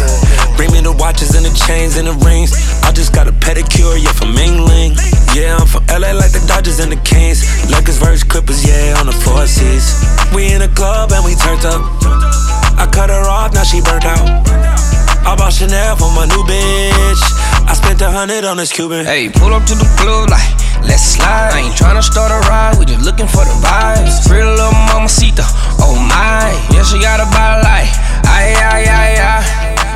Bring 0.56 0.72
me 0.72 0.80
the 0.80 0.94
watches 0.94 1.36
and 1.36 1.44
the 1.46 1.52
chains 1.68 1.98
and 1.98 2.08
the 2.08 2.14
rings. 2.24 2.54
Just 2.94 3.14
got 3.14 3.28
a 3.28 3.34
pedicure, 3.34 3.98
yeah, 3.98 4.14
from 4.14 4.36
Mingling. 4.38 4.94
Yeah, 5.34 5.58
I'm 5.58 5.66
from 5.66 5.84
LA 5.90 6.14
like 6.14 6.32
the 6.32 6.46
Dodgers 6.48 6.80
and 6.80 6.92
the 6.92 7.02
Kings. 7.02 7.42
Lakers 7.70 7.98
versus 7.98 8.24
Clippers, 8.24 8.62
yeah, 8.62 8.96
on 9.02 9.08
the 9.08 9.12
four 9.12 9.48
seas. 9.48 9.98
We 10.34 10.54
in 10.54 10.62
a 10.62 10.70
club 10.70 11.12
and 11.12 11.26
we 11.26 11.34
turned 11.34 11.66
up. 11.66 11.82
I 12.78 12.86
cut 12.86 13.10
her 13.10 13.26
off, 13.26 13.54
now 13.54 13.64
she 13.64 13.82
burnt 13.82 14.06
out. 14.06 14.22
I 15.26 15.36
bought 15.36 15.54
Chanel 15.54 15.96
for 15.96 16.14
my 16.14 16.26
new 16.30 16.44
bitch. 16.46 17.24
I 17.66 17.74
spent 17.74 18.02
a 18.02 18.12
hundred 18.12 18.46
on 18.46 18.58
this 18.58 18.72
Cuban. 18.72 19.06
Hey, 19.06 19.30
pull 19.30 19.54
up 19.54 19.66
to 19.66 19.76
the 19.76 19.90
club 19.98 20.30
like, 20.30 20.46
let's 20.86 21.18
slide. 21.18 21.50
I 21.50 21.66
ain't 21.66 21.74
tryna 21.74 22.04
start 22.04 22.30
a 22.30 22.40
ride, 22.48 22.78
we 22.78 22.86
just 22.86 23.02
looking 23.02 23.28
for 23.28 23.44
the 23.44 23.58
vibes. 23.58 24.22
Pretty 24.28 24.46
little 24.46 24.72
mamacita, 24.94 25.44
oh 25.82 25.98
my. 25.98 26.54
Yeah, 26.70 26.84
she 26.84 27.02
got 27.02 27.20
a 27.20 27.26
body 27.34 27.64
like, 27.66 27.90
ay, 28.30 28.54
ay, 28.54 28.86
ay, 28.86 29.14
ay. 29.18 29.63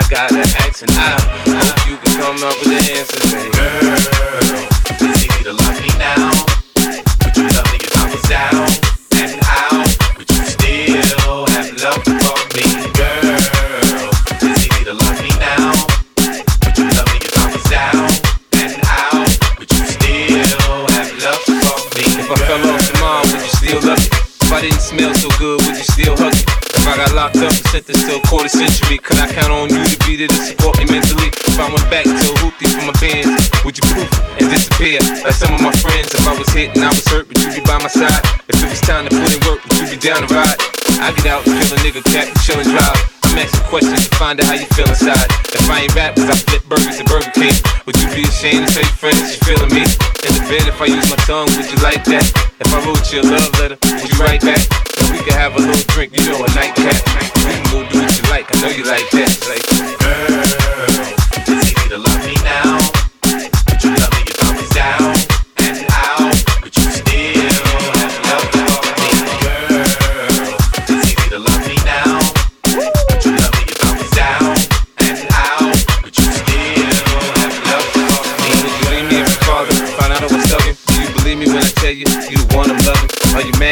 I 0.00 0.08
gotta 0.08 0.40
ask, 0.40 0.80
and 0.82 0.90
I 0.96 1.20
hope 1.60 1.84
you 1.86 1.96
can 2.00 2.12
come 2.16 2.40
up 2.42 2.56
with 2.64 2.72
the 2.72 2.80
answer, 2.96 3.20
baby. 3.28 3.52
Girl, 4.96 5.12
easy 5.12 5.28
to 5.44 5.52
love 5.52 5.76
me 5.76 5.92
now. 6.00 6.32
Would 7.20 7.36
you 7.36 7.44
love 7.52 7.68
me 7.68 7.78
if 7.84 7.92
I 8.00 8.08
was 8.08 8.24
down 8.24 8.64
and 9.20 9.36
out? 9.44 9.92
Would 10.16 10.30
you 10.32 10.40
still 10.48 11.44
have 11.52 11.68
love 11.84 12.00
for 12.00 12.38
me? 12.56 12.64
Girl, 12.96 14.08
easy 14.40 14.88
to 14.88 14.94
love 14.96 15.20
me 15.20 15.32
now. 15.36 15.68
Would 16.64 16.76
you 16.80 16.88
love 16.96 17.08
me 17.12 17.20
if 17.20 17.36
I 17.36 17.44
was 17.52 17.64
and? 17.68 18.08
Would 19.60 19.68
you 19.68 19.84
still 19.84 20.88
have 20.96 21.12
love 21.20 21.44
for 21.44 21.76
me? 21.92 22.08
If 22.08 22.30
I 22.30 22.36
fell 22.48 22.64
off 22.72 22.88
would 23.28 23.42
you 23.44 23.52
still 23.52 23.80
love 23.84 24.00
it? 24.00 24.08
If 24.16 24.48
I 24.50 24.60
didn't 24.62 24.80
smell 24.80 25.12
got 27.00 27.14
locked 27.16 27.36
up 27.36 27.48
and 27.48 27.66
sentenced 27.72 28.04
to 28.04 28.16
a 28.16 28.22
quarter 28.28 28.48
century, 28.48 28.98
could 28.98 29.16
I 29.16 29.32
count 29.32 29.48
on 29.48 29.70
you 29.72 29.80
to 29.80 29.98
be 30.04 30.16
there 30.16 30.28
to 30.28 30.40
support 30.44 30.76
me 30.76 30.84
mentally? 30.84 31.32
If 31.32 31.56
I 31.56 31.68
went 31.72 31.88
back 31.88 32.04
to 32.04 32.28
hoopty 32.44 32.68
for 32.68 32.84
my 32.84 32.96
bands, 33.00 33.32
would 33.64 33.76
you 33.78 33.84
poof 33.96 34.12
and 34.36 34.50
disappear? 34.52 35.00
Like 35.24 35.32
some 35.32 35.54
of 35.54 35.62
my 35.62 35.72
friends, 35.80 36.12
if 36.12 36.28
I 36.28 36.36
was 36.36 36.48
hit 36.52 36.76
and 36.76 36.84
I 36.84 36.88
was 36.88 37.06
hurt, 37.08 37.26
would 37.28 37.40
you 37.40 37.52
be 37.56 37.60
by 37.64 37.78
my 37.80 37.88
side? 37.88 38.20
If 38.48 38.60
it 38.60 38.68
was 38.68 38.80
time 38.82 39.08
to 39.08 39.10
put 39.16 39.32
in 39.32 39.40
work, 39.48 39.64
would 39.64 39.80
you 39.80 39.88
be 39.88 39.96
down 39.96 40.28
to 40.28 40.34
ride? 40.34 40.60
I 41.00 41.12
get 41.16 41.26
out 41.26 41.46
and 41.46 41.56
kill 41.56 41.72
a 41.72 41.80
nigga, 41.80 42.04
cat, 42.04 42.28
and 42.28 42.40
chill 42.44 42.60
and 42.60 42.68
drive. 42.68 43.19
I'm 43.30 43.38
asking 43.38 43.62
questions 43.70 44.08
to 44.08 44.16
find 44.18 44.40
out 44.42 44.46
how 44.50 44.58
you 44.58 44.66
feel 44.74 44.90
inside. 44.90 45.30
If 45.54 45.62
I 45.70 45.86
ain't 45.86 45.94
rap, 45.94 46.18
cause 46.18 46.26
I 46.26 46.34
flip 46.34 46.66
burgers 46.66 46.98
at 46.98 47.06
Burger 47.06 47.30
King, 47.30 47.54
would 47.86 47.94
you 48.02 48.10
be 48.10 48.26
ashamed 48.26 48.66
to 48.66 48.74
tell 48.74 48.82
your 48.82 48.98
friends 48.98 49.22
you 49.30 49.38
feeling 49.46 49.70
me? 49.70 49.86
In 50.26 50.34
the 50.34 50.42
bed, 50.50 50.66
if 50.66 50.82
I 50.82 50.90
use 50.90 51.06
my 51.06 51.14
tongue, 51.30 51.46
would 51.54 51.70
you 51.70 51.78
like 51.78 52.02
that? 52.10 52.26
If 52.58 52.74
I 52.74 52.82
wrote 52.82 53.06
you 53.14 53.22
a 53.22 53.26
love 53.30 53.54
letter, 53.62 53.78
would 53.86 54.02
you 54.02 54.18
write 54.18 54.42
back? 54.42 54.58
If 54.98 55.14
we 55.14 55.22
could 55.22 55.38
have 55.38 55.54
a 55.54 55.62
little 55.62 55.78
drink, 55.94 56.10
you 56.10 56.26
know, 56.26 56.42
a 56.42 56.50
nightcap. 56.58 56.98
We 57.46 57.54
can 57.54 57.66
go 57.70 57.86
do 57.86 58.02
what 58.02 58.10
you 58.18 58.26
like, 58.34 58.50
I 58.50 58.60
know 58.66 58.74
you 58.74 58.82
like 58.82 59.06
that. 59.14 59.29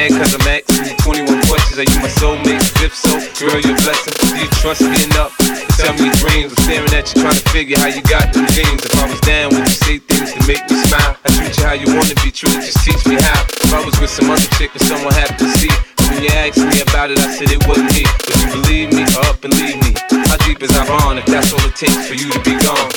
Cause 0.09 0.33
I'm 0.33 0.49
you 0.49 0.97
21 1.05 1.29
questions? 1.45 1.77
Are 1.77 1.85
you 1.85 1.99
my 2.01 2.09
soulmate? 2.09 2.65
If 2.81 2.97
so, 2.97 3.13
girl, 3.37 3.61
you're 3.61 3.77
blessing. 3.85 4.17
Do 4.17 4.41
you 4.41 4.49
trust 4.57 4.81
me 4.81 4.97
enough 5.05 5.37
tell 5.77 5.93
me 6.01 6.09
dreams? 6.17 6.57
I'm 6.57 6.61
staring 6.65 6.93
at 6.97 7.13
you 7.13 7.23
trying 7.23 7.37
to 7.37 7.47
figure 7.53 7.77
how 7.77 7.93
you 7.93 8.03
got 8.09 8.33
them 8.33 8.49
dreams. 8.57 8.83
If 8.89 8.97
I 8.97 9.05
was 9.05 9.21
down, 9.21 9.53
would 9.53 9.69
you 9.69 9.79
say 9.85 9.99
things 10.01 10.33
to 10.33 10.41
make 10.49 10.65
me 10.65 10.81
smile? 10.89 11.13
I 11.13 11.29
treat 11.37 11.53
you 11.53 11.65
how 11.65 11.77
you 11.77 11.89
wanna 11.93 12.17
be 12.25 12.33
true, 12.33 12.51
just 12.57 12.81
teach 12.81 13.05
me 13.05 13.21
how. 13.21 13.45
If 13.47 13.73
I 13.75 13.85
was 13.85 13.95
with 14.01 14.09
some 14.09 14.33
other 14.33 14.49
chick 14.57 14.75
or 14.75 14.81
someone 14.81 15.13
happened 15.13 15.45
to 15.45 15.49
see, 15.61 15.73
when 16.09 16.25
you 16.25 16.33
asked 16.41 16.65
me 16.65 16.81
about 16.83 17.13
it, 17.13 17.21
I 17.21 17.29
said 17.29 17.53
it 17.53 17.61
wasn't 17.69 17.93
me. 17.93 18.09
Would 18.09 18.39
you 18.41 18.49
believe 18.65 18.89
me 18.97 19.05
up 19.29 19.45
and 19.45 19.53
leave 19.61 19.77
me? 19.85 19.93
How 20.33 20.41
deep 20.49 20.65
is 20.65 20.73
our 20.73 20.89
bond 20.89 21.21
if 21.21 21.27
that's 21.29 21.53
all 21.53 21.63
it 21.69 21.77
takes 21.77 22.09
for 22.09 22.17
you 22.17 22.33
to 22.33 22.41
be 22.41 22.57
gone? 22.65 22.89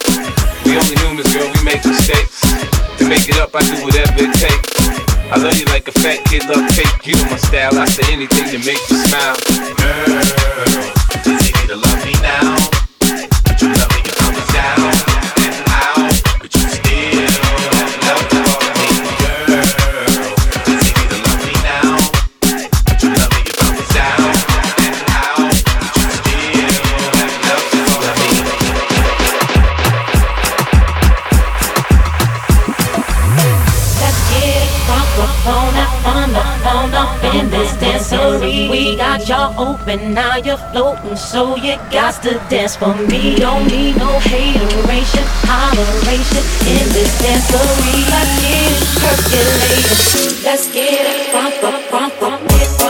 We 0.64 0.80
only 0.80 0.96
humans, 1.04 1.28
girl, 1.36 1.52
we 1.52 1.60
make 1.68 1.84
mistakes. 1.84 2.40
To 2.98 3.04
make 3.04 3.28
it 3.28 3.36
up, 3.36 3.52
I 3.52 3.62
do 3.68 3.84
whatever 3.84 4.16
it 4.16 4.34
takes. 4.40 5.11
I 5.34 5.38
love 5.38 5.58
you 5.58 5.66
like 5.68 5.88
a 5.88 5.94
fat 5.94 6.20
kid 6.26 6.44
love 6.50 6.70
cake. 6.72 7.08
You 7.08 7.16
my 7.32 7.38
style. 7.38 7.80
I 7.80 7.86
say 7.86 8.12
anything 8.12 8.46
to 8.52 8.58
make 8.66 8.82
you 8.90 8.98
smile. 8.98 9.38
Girl, 9.80 10.22
it's 11.16 11.28
easy 11.28 11.68
to 11.68 11.76
love 11.78 12.06
me 12.06 12.14
now. 12.22 12.61
Open, 39.62 40.14
now 40.14 40.38
you're 40.38 40.58
floating, 40.72 41.16
so 41.16 41.56
you 41.56 41.76
got 41.92 42.22
to 42.24 42.34
dance 42.50 42.76
for 42.76 42.96
me. 43.10 43.36
Don't 43.36 43.68
need 43.68 43.96
no 43.98 44.12
hateration, 44.20 45.26
holleration 45.46 46.44
in 46.76 46.86
this 46.96 47.12
dancery. 47.22 48.00
Let's 48.10 48.34
get 48.42 48.74
it 48.74 48.88
percolating. 49.02 50.44
Let's 50.44 50.66
get 50.74 51.06
it 51.06 51.30
crunk 51.32 51.64
up, 51.64 51.80
crunk 51.90 52.22
up, 52.24 52.81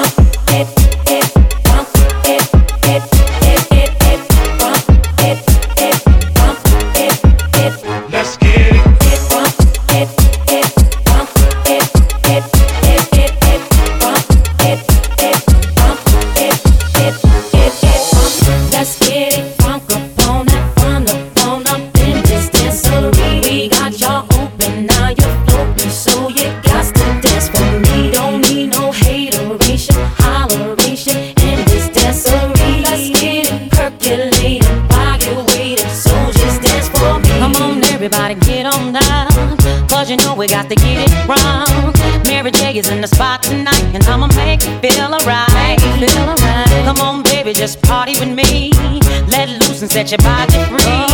Just 47.62 47.80
party 47.84 48.13
with 48.19 48.34
me. 48.34 48.71
Let 49.30 49.47
loose 49.62 49.84
and 49.84 49.91
set 49.91 50.10
your 50.10 50.17
body 50.26 50.58
free. 50.65 51.06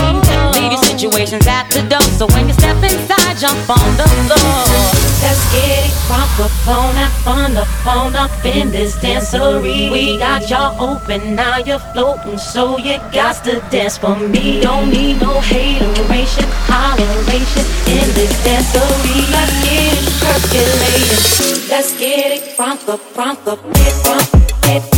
Leave 0.56 0.72
your 0.72 0.82
situations 0.82 1.46
at 1.46 1.68
the 1.72 1.84
door. 1.92 2.00
So 2.16 2.26
when 2.28 2.48
you 2.48 2.54
step 2.54 2.78
inside, 2.82 3.36
jump 3.36 3.70
on 3.70 3.90
the 4.00 4.08
floor. 4.24 4.64
Let's 5.20 5.44
get 5.52 5.84
it 5.84 5.92
crunk 6.08 6.40
up 6.40 6.52
phone 6.64 6.96
up, 7.04 7.12
fun 7.28 7.54
the 7.54 7.66
phone 7.84 8.16
up 8.16 8.32
in 8.46 8.72
this 8.72 8.96
dancery. 8.96 9.92
We 9.92 10.18
got 10.20 10.50
y'all 10.50 10.72
open, 10.80 11.36
now 11.36 11.58
you're 11.58 11.84
floating, 11.92 12.38
so 12.38 12.78
you 12.78 12.96
got 13.12 13.44
to 13.44 13.60
dance 13.70 13.98
for 13.98 14.16
me. 14.16 14.62
Don't 14.62 14.90
need 14.90 15.20
no 15.20 15.42
hateration, 15.42 16.46
holleration 16.72 17.68
in 17.92 18.08
this 18.16 18.32
dancery. 18.48 19.20
Let's 19.36 19.52
get 19.68 20.00
it 20.00 20.16
percolating. 20.24 21.68
Let's 21.68 21.92
get 22.00 22.32
it 22.32 22.56
crunk 22.56 22.88
up, 22.88 23.02
crunk 23.12 23.46
up, 23.52 23.62
get 23.74 23.94
crunk, 24.06 24.62
get 24.62 24.97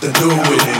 to 0.00 0.12
do 0.12 0.28
with 0.28 0.68
it. 0.68 0.77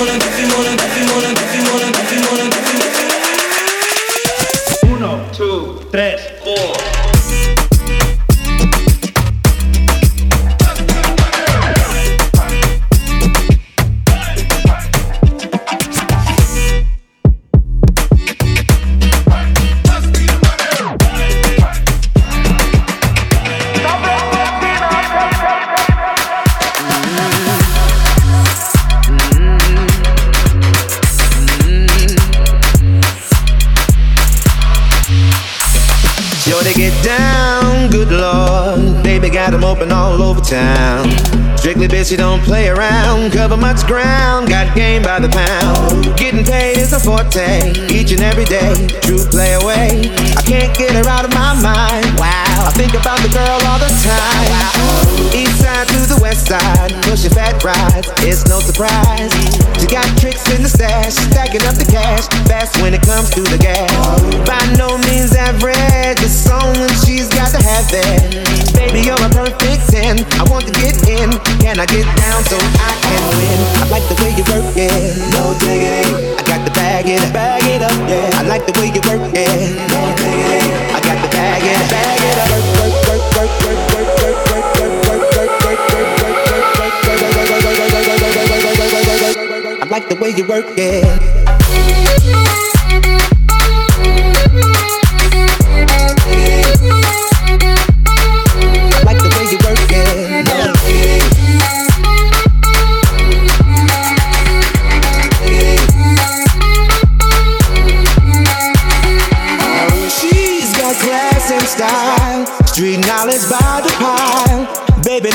wanna, 0.00 0.16
if 0.16 0.40
you 0.40 0.46
wanna, 0.56 0.72
if 0.82 0.96
you 0.96 1.04
wanna, 1.12 1.28
if 1.28 1.54
you 1.54 1.62
wanna, 1.68 1.88
if 1.92 2.12
you 2.12 2.20
wanna, 2.30 2.48
if 2.48 2.72
you 2.72 2.78
wanna. 2.78 2.89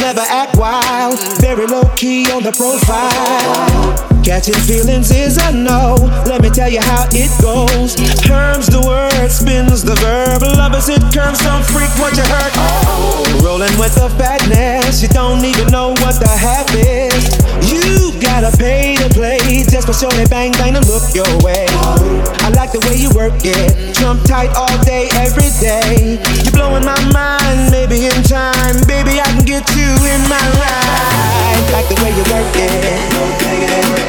never 0.06 0.22
act 0.30 0.56
wild. 0.56 1.18
Very 1.41 1.65
low 1.65 1.84
key 1.96 2.30
on 2.32 2.44
the 2.44 2.52
profile. 2.52 4.22
Catching 4.24 4.62
feelings 4.70 5.10
is 5.10 5.38
a 5.38 5.52
no. 5.52 5.98
Let 6.30 6.41
me 6.44 6.50
tell 6.52 6.70
you 6.70 6.80
how 6.80 7.10
it 7.10 7.34
goes. 7.41 7.96
Terms 8.22 8.68
the 8.68 8.82
word, 8.86 9.30
spins 9.32 9.82
the 9.82 9.96
verb. 10.06 10.44
Lovers 10.44 10.89
it 10.89 11.02
curves, 11.10 11.41
don't 11.41 11.65
freak 11.74 11.89
what 11.98 12.13
you 12.13 12.22
heard. 12.22 12.54
Rolling 13.41 13.74
with 13.82 13.96
the 13.96 14.10
fatness, 14.13 15.02
you 15.02 15.10
don't 15.10 15.44
even 15.44 15.68
know 15.74 15.89
what 16.06 16.22
the 16.22 16.30
half 16.30 16.70
is. 16.78 17.26
You 17.65 18.05
gotta 18.26 18.50
pay 18.58 18.96
to 18.98 19.08
play 19.14 19.38
just 19.70 19.86
for 19.86 19.94
showing 19.94 20.28
bang 20.28 20.52
bang 20.58 20.74
to 20.74 20.82
look 20.90 21.06
your 21.14 21.30
way. 21.46 21.66
I 22.42 22.50
like 22.58 22.74
the 22.74 22.82
way 22.90 22.98
you 22.98 23.14
work 23.14 23.38
it, 23.46 23.94
jump 23.94 24.26
tight 24.26 24.50
all 24.58 24.74
day, 24.84 25.08
every 25.22 25.54
day. 25.62 26.18
You're 26.42 26.58
blowing 26.58 26.86
my 26.86 26.98
mind, 27.14 27.70
maybe 27.72 28.10
in 28.10 28.20
time, 28.26 28.82
baby 28.90 29.22
I 29.22 29.30
can 29.30 29.46
get 29.46 29.66
you 29.78 29.90
in 30.10 30.22
my 30.26 30.42
ride. 30.58 31.64
Like 31.72 31.88
the 31.88 31.98
way 32.02 32.12
you 32.18 32.26
work 32.34 32.50
it, 32.58 32.74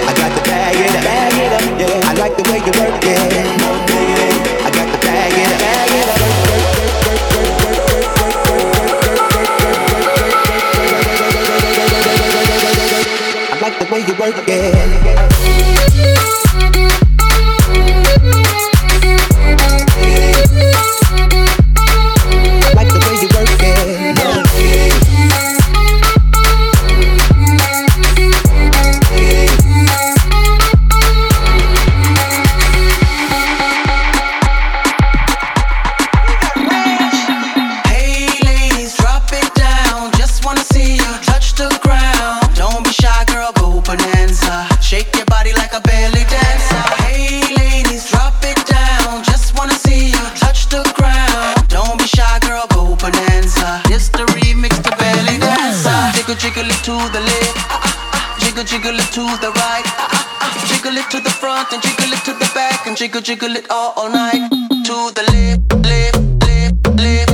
I 0.08 0.12
got 0.16 0.32
the 0.32 0.42
bag 0.48 0.76
it 0.80 0.96
up, 0.96 1.04
bag 1.04 1.36
it 1.36 1.52
up. 1.52 1.64
I 2.08 2.12
like 2.16 2.34
the 2.36 2.44
way 2.48 2.58
you 2.64 2.72
work 2.80 2.96
it, 3.04 3.20
I 4.64 4.70
got 4.72 4.88
the 4.90 4.98
bag 5.04 5.32
it 5.32 5.62
up. 5.62 5.65
way 13.96 14.06
you 14.06 14.14
work 14.18 14.36
again. 14.36 15.45
jiggle 58.86 59.00
it 59.00 59.12
to 59.12 59.20
the 59.40 59.50
right, 59.50 59.82
ah, 59.98 60.08
ah, 60.12 60.38
ah. 60.42 60.66
jiggle 60.68 60.96
it 60.96 61.10
to 61.10 61.18
the 61.18 61.30
front 61.30 61.72
and 61.72 61.82
jiggle 61.82 62.12
it 62.12 62.24
to 62.24 62.32
the 62.34 62.48
back 62.54 62.86
and 62.86 62.96
jiggle 62.96 63.20
jiggle 63.20 63.56
it 63.56 63.68
all 63.68 63.92
all 63.96 64.08
night. 64.08 64.48
To 64.86 65.10
the 65.12 65.24
left, 65.32 65.84
left, 65.84 66.46
left, 66.46 67.00
left. 67.00 67.25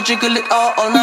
jiggle 0.00 0.36
it 0.36 0.50
all, 0.50 0.74
all 0.76 0.92
night. 0.92 0.97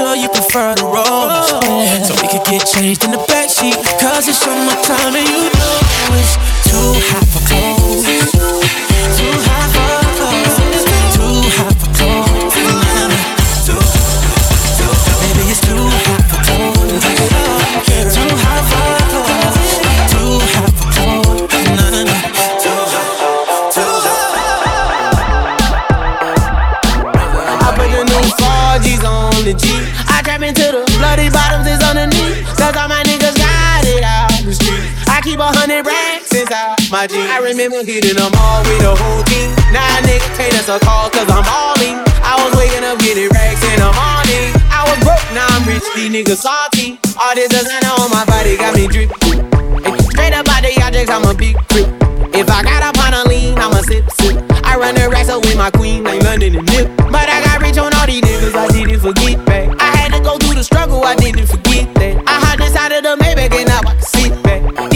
Sure 0.00 0.16
you 0.16 0.28
prefer 0.28 0.74
the 0.74 0.84
rolls, 0.84 1.52
oh. 1.52 2.04
so 2.06 2.14
we 2.22 2.28
could 2.28 2.44
get 2.46 2.66
changed 2.66 3.04
in 3.04 3.10
the 3.10 3.18
backseat. 3.28 3.76
Cause 4.00 4.28
it's 4.28 4.38
summertime 4.38 5.14
and 5.14 5.28
you 5.28 5.44
know 5.58 5.76
it's 6.16 6.34
too 6.68 6.92
hot 7.10 7.29
my 36.90 37.06
jeans. 37.06 37.30
I 37.30 37.38
remember 37.38 37.86
hitting 37.86 38.18
them 38.18 38.34
all 38.34 38.60
with 38.66 38.82
a 38.82 38.94
whole 38.98 39.22
team. 39.30 39.48
Now 39.70 39.86
a 39.98 40.02
nigga 40.02 40.26
can't 40.34 40.54
answer 40.58 40.78
call 40.82 41.08
cause 41.10 41.30
I'm 41.30 41.46
balling. 41.46 41.96
I 42.26 42.34
was 42.42 42.50
waking 42.58 42.82
up 42.82 42.98
getting 42.98 43.30
racks 43.30 43.62
in 43.62 43.78
the 43.78 43.90
morning. 43.94 44.50
I 44.74 44.82
was 44.90 44.98
broke, 45.06 45.22
now 45.30 45.46
I'm 45.54 45.62
rich, 45.70 45.86
these 45.94 46.10
niggas 46.10 46.42
salty. 46.42 46.98
All 47.14 47.34
this 47.34 47.48
designer 47.48 47.94
on 47.94 48.10
my 48.10 48.26
body 48.26 48.58
got 48.58 48.74
me 48.74 48.90
drip. 48.90 49.14
Straight 50.10 50.34
up 50.34 50.50
out 50.50 50.62
the 50.66 50.74
objects, 50.82 51.10
I'm 51.10 51.24
a 51.24 51.34
big 51.34 51.54
grip. 51.70 51.86
If 52.34 52.50
I 52.50 52.62
got 52.62 52.82
up 52.82 52.98
on 53.06 53.14
a 53.14 53.22
lean, 53.30 53.58
I'ma 53.58 53.86
sip, 53.86 54.10
sip. 54.18 54.42
I 54.66 54.74
run 54.76 54.94
the 54.94 55.08
racks 55.08 55.30
up 55.30 55.46
with 55.46 55.56
my 55.56 55.70
queen, 55.70 56.02
like 56.02 56.22
London 56.22 56.58
and 56.58 56.66
Nip. 56.74 56.90
But 57.10 57.30
I 57.30 57.38
got 57.46 57.62
rich 57.62 57.78
on 57.78 57.94
all 57.94 58.06
these 58.06 58.22
niggas, 58.22 58.54
I 58.54 58.66
didn't 58.66 59.00
forget 59.00 59.38
back. 59.46 59.70
I 59.78 59.94
had 59.94 60.10
to 60.14 60.20
go 60.20 60.38
through 60.38 60.58
the 60.58 60.64
struggle, 60.64 61.02
I 61.04 61.14
didn't 61.14 61.46
forget 61.46 61.86
that. 62.02 62.18
I 62.26 62.34
hopped 62.42 62.62
inside 62.62 62.92
of 62.92 63.02
the 63.02 63.14
Maybach 63.22 63.54
and 63.54 63.68
now 63.68 63.78
I 63.78 63.94
can 63.94 64.00
back. 64.02 64.19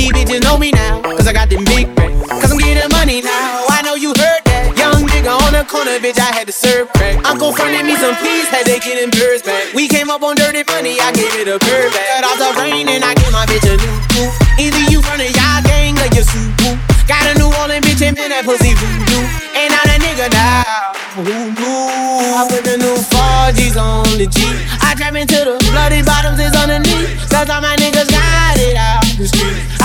These 0.05 0.13
bitches 0.21 0.45
know 0.45 0.61
me 0.61 0.69
now, 0.69 1.01
cause 1.01 1.25
I 1.25 1.33
got 1.33 1.49
them 1.49 1.65
big 1.65 1.89
racks. 1.97 2.13
Cause 2.29 2.53
I'm 2.53 2.61
getting 2.61 2.93
money 2.93 3.25
now, 3.25 3.65
I 3.73 3.81
know 3.81 3.97
you 3.97 4.13
heard 4.13 4.45
that. 4.45 4.77
Young 4.77 5.01
nigga 5.09 5.33
on 5.33 5.57
the 5.57 5.65
corner, 5.65 5.97
bitch, 5.97 6.21
I 6.21 6.29
had 6.29 6.45
to 6.45 6.53
serve 6.53 6.93
crack. 6.93 7.25
Uncle 7.25 7.57
fronted 7.57 7.89
me 7.89 7.97
some 7.97 8.13
peas, 8.21 8.45
had 8.53 8.69
they 8.69 8.85
getting 8.85 9.09
birds 9.09 9.41
back. 9.41 9.73
We 9.73 9.89
came 9.89 10.13
up 10.13 10.21
on 10.21 10.37
dirty 10.37 10.61
money, 10.69 11.01
I 11.01 11.09
gave 11.17 11.33
it 11.41 11.49
a 11.49 11.57
curve 11.57 11.89
back. 11.97 12.21
Cut 12.21 12.25
off 12.29 12.37
the 12.37 12.53
rain 12.61 12.85
and 12.85 13.01
I 13.01 13.17
gave 13.17 13.33
my 13.33 13.49
bitch 13.49 13.65
a 13.65 13.81
new 13.81 13.97
coupe. 14.13 14.37
Either 14.61 14.85
you 14.93 15.01
the 15.01 15.25
y'all 15.41 15.65
gang 15.65 15.97
or 15.97 16.09
you 16.13 16.21
super. 16.21 16.77
Got 17.09 17.25
a 17.25 17.41
New 17.41 17.49
Orleans 17.65 17.85
bitch 17.89 18.05
and 18.05 18.13
been 18.13 18.29
that 18.29 18.45
pussy 18.45 18.77
voodoo. 18.77 19.25
Ain't 19.57 19.73
not 19.73 19.89
a 19.89 19.97
nigga 20.05 20.29
now. 20.33 20.93
Knew? 21.17 21.57
I 21.57 22.45
put 22.45 22.65
the 22.65 22.77
new 22.77 22.97
Forgi's 23.09 23.77
on 23.77 24.05
the 24.21 24.29
G. 24.29 24.41
I 24.85 24.93
trap 24.97 25.17
into 25.17 25.37
the 25.37 25.57
bloody 25.73 26.05
bottoms 26.05 26.41
is 26.41 26.53
underneath. 26.53 27.25
Cause 27.29 27.49
all 27.49 27.61
my 27.61 27.77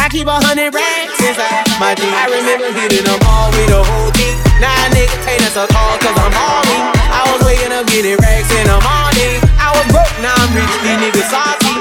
I 0.10 0.12
keep 0.12 0.26
a 0.26 0.42
hundred 0.42 0.74
racks 0.74 1.22
inside 1.22 1.70
my 1.78 1.94
jeans. 1.94 2.10
I 2.10 2.26
remember 2.34 2.74
hitting 2.82 3.06
them 3.06 3.22
all 3.30 3.54
with 3.54 3.70
the 3.70 3.78
whole 3.78 4.10
team. 4.18 4.34
Now 4.58 4.74
a 4.74 4.90
nigga 4.90 5.14
can't 5.22 5.38
a 5.54 5.70
call 5.70 6.02
cause 6.02 6.18
I'm 6.18 6.34
balling. 6.34 6.82
I 7.14 7.30
was 7.30 7.46
waking 7.46 7.70
up 7.70 7.86
getting 7.86 8.18
racks 8.18 8.50
in 8.58 8.66
the 8.66 8.82
morning. 8.82 9.38
I 9.62 9.70
was 9.70 9.86
broke, 9.94 10.10
now 10.26 10.34
I'm 10.34 10.50
rich, 10.58 10.74
these 10.82 10.98
niggas 10.98 11.30
salty. 11.30 11.78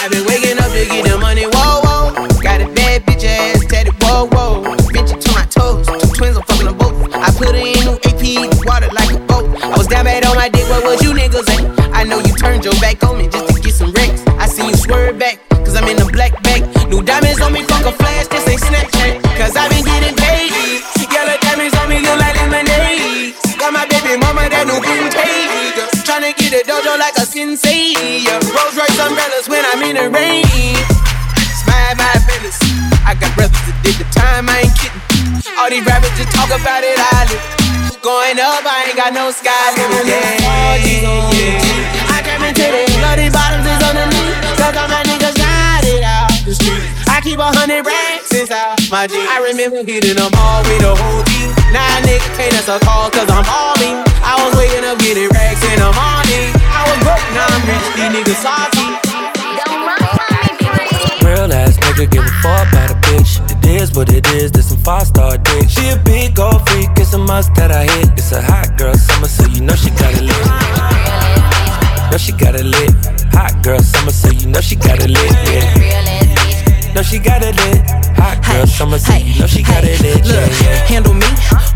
I've 0.00 0.08
been 0.08 0.24
waking 0.24 0.64
up 0.64 0.72
to 0.72 0.80
get 0.80 1.04
the 1.04 1.20
money, 1.20 1.44
whoa, 1.44 1.84
whoa. 1.84 2.24
Got 2.40 2.64
a 2.64 2.72
bad 2.72 3.04
bitch 3.04 3.28
ass 3.28 3.60
tatted, 3.68 4.00
whoa, 4.00 4.32
whoa. 4.32 4.72
Bitch 4.88 5.12
to 5.12 5.28
my 5.36 5.44
toes, 5.52 5.84
two 5.84 6.08
twins, 6.16 6.40
I'm 6.40 6.48
fucking 6.48 6.72
them 6.72 6.80
both. 6.80 7.12
I 7.12 7.28
put 7.36 7.52
her 7.52 7.60
in 7.60 7.76
new 7.84 8.00
AP, 8.00 8.48
water 8.64 8.88
like 8.96 9.12
a 9.12 9.20
boat. 9.28 9.44
I 9.60 9.76
was 9.76 9.92
down 9.92 10.08
bad 10.08 10.24
on 10.24 10.40
my 10.40 10.48
dick, 10.48 10.64
what 10.72 10.88
was 10.88 11.04
you 11.04 11.12
niggas 11.12 11.44
at? 11.52 11.68
I 11.92 12.08
know 12.08 12.16
you 12.16 12.32
turned 12.32 12.64
your 12.64 12.72
back 12.80 13.04
on 13.04 13.20
me 13.20 13.28
just 13.28 13.44
to 13.52 13.60
get 13.60 13.76
some 13.76 13.92
racks. 13.92 14.24
I 14.40 14.48
see 14.48 14.64
you 14.64 14.72
swerve 14.72 15.18
back, 15.18 15.36
I'm 15.82 15.90
in 15.90 15.98
the 15.98 16.06
black 16.14 16.30
bag. 16.46 16.62
New 16.86 17.02
diamonds 17.02 17.42
on 17.42 17.50
me, 17.50 17.66
fuck 17.66 17.82
a 17.82 17.90
flash, 17.90 18.30
this 18.30 18.46
ain't 18.46 18.62
Snapchat. 18.62 19.18
Cause 19.34 19.58
I 19.58 19.66
been 19.66 19.82
getting 19.82 20.14
paid. 20.14 20.78
Yellow 21.10 21.34
diamonds 21.42 21.74
on 21.74 21.90
me 21.90 21.98
look 21.98 22.22
like 22.22 22.38
lemonade. 22.38 23.34
Got 23.58 23.74
my 23.74 23.82
baby 23.90 24.14
mama 24.14 24.46
that 24.46 24.62
new 24.70 24.78
green 24.78 25.10
take. 25.10 25.74
Tryna 26.06 26.38
get 26.38 26.54
a 26.54 26.62
dojo 26.62 26.94
like 27.02 27.18
a 27.18 27.26
sensei. 27.26 27.98
Rolls 28.30 28.78
Royce 28.78 28.94
umbrellas 29.02 29.50
when 29.50 29.66
I'm 29.74 29.82
in 29.82 29.98
the 29.98 30.06
rain. 30.06 30.46
It's 31.50 31.66
my, 31.66 31.98
business. 32.30 32.62
I 33.02 33.18
got 33.18 33.34
brothers 33.34 33.58
that 33.66 33.74
did 33.82 33.98
the 33.98 34.06
time, 34.14 34.46
I 34.46 34.62
ain't 34.62 34.74
kidding. 34.78 35.02
All 35.58 35.66
these 35.66 35.82
rappers 35.82 36.14
just 36.14 36.30
talk 36.30 36.46
about 36.54 36.86
it, 36.86 36.94
I 36.94 37.26
live. 37.26 37.98
Going 38.06 38.38
up, 38.38 38.62
I 38.62 38.86
ain't 38.86 38.98
got 38.98 39.10
no 39.10 39.34
sky 39.34 39.50
limit. 39.74 40.06
Yeah, 40.06 40.78
yeah. 40.78 42.14
I 42.14 42.22
came 42.22 42.42
into 42.46 42.66
the 42.70 42.82
bloody 43.02 43.31
keep 47.32 47.40
a 47.40 47.48
hundred 47.48 47.80
racks 47.86 48.28
inside 48.36 48.76
my 48.92 49.08
jeans. 49.08 49.24
I 49.24 49.40
remember 49.40 49.80
hitting 49.80 50.20
them 50.20 50.32
all 50.36 50.60
with 50.68 50.84
a 50.84 50.92
whole 50.92 51.24
team. 51.32 51.48
Now 51.72 51.80
a 51.80 52.04
nigga 52.04 52.28
can't 52.36 52.52
answer 52.52 52.76
call 52.84 53.08
cause 53.08 53.24
I'm 53.32 53.40
balling. 53.48 54.04
I 54.20 54.36
was 54.36 54.52
waking 54.60 54.84
up 54.84 55.00
getting 55.00 55.32
racks 55.32 55.64
in 55.64 55.80
the 55.80 55.88
morning. 55.96 56.52
I 56.68 56.84
was 56.84 56.98
broke, 57.00 57.24
now 57.32 57.48
I'm 57.48 57.64
rich, 57.64 57.88
these 57.96 58.12
niggas 58.12 58.40
salty. 58.44 58.84
Real 61.24 61.48
ass 61.48 61.80
nigga 61.80 62.04
give 62.12 62.20
a 62.20 62.34
fuck 62.44 62.68
about 62.68 62.92
a 62.92 62.96
bitch. 63.00 63.40
It 63.48 63.80
is 63.80 63.96
what 63.96 64.12
it 64.12 64.28
is, 64.36 64.52
this 64.52 64.68
some 64.68 64.78
five 64.84 65.08
star 65.08 65.38
dick. 65.38 65.70
She 65.72 65.88
a 65.88 65.96
big 66.04 66.38
old 66.38 66.60
freak, 66.68 66.92
it's 67.00 67.14
a 67.14 67.18
must 67.18 67.54
that 67.54 67.72
I 67.72 67.88
hit. 67.88 68.12
It's 68.12 68.32
a 68.32 68.42
hot 68.42 68.76
girl 68.76 68.92
summer, 68.92 69.28
so 69.28 69.48
you 69.48 69.62
know 69.64 69.74
she 69.74 69.88
got 69.96 70.12
it 70.12 70.28
lit. 70.28 70.44
Know 72.12 72.18
she 72.20 72.32
got 72.36 72.60
it 72.60 72.68
lit. 72.68 72.92
Hot 73.32 73.56
girl 73.64 73.80
summer, 73.80 74.12
so 74.12 74.28
you 74.28 74.48
know 74.52 74.60
she 74.60 74.76
got 74.76 75.00
it 75.00 75.08
lit. 75.08 75.32
Yeah. 75.48 76.21
Know 76.94 77.02
she 77.02 77.18
got 77.18 77.42
it 77.42 77.56
lit. 77.56 77.80
Hot 78.20 78.36
girl 78.44 78.66
summer, 78.66 78.98
so 78.98 79.14
you 79.14 79.40
know 79.40 79.46
she 79.46 79.62
got 79.62 79.82
it 79.82 80.00
lit. 80.02 80.20
Yeah, 80.26 80.44
Look, 80.44 80.52
yeah. 80.60 80.84
handle 80.84 81.14
me? 81.14 81.24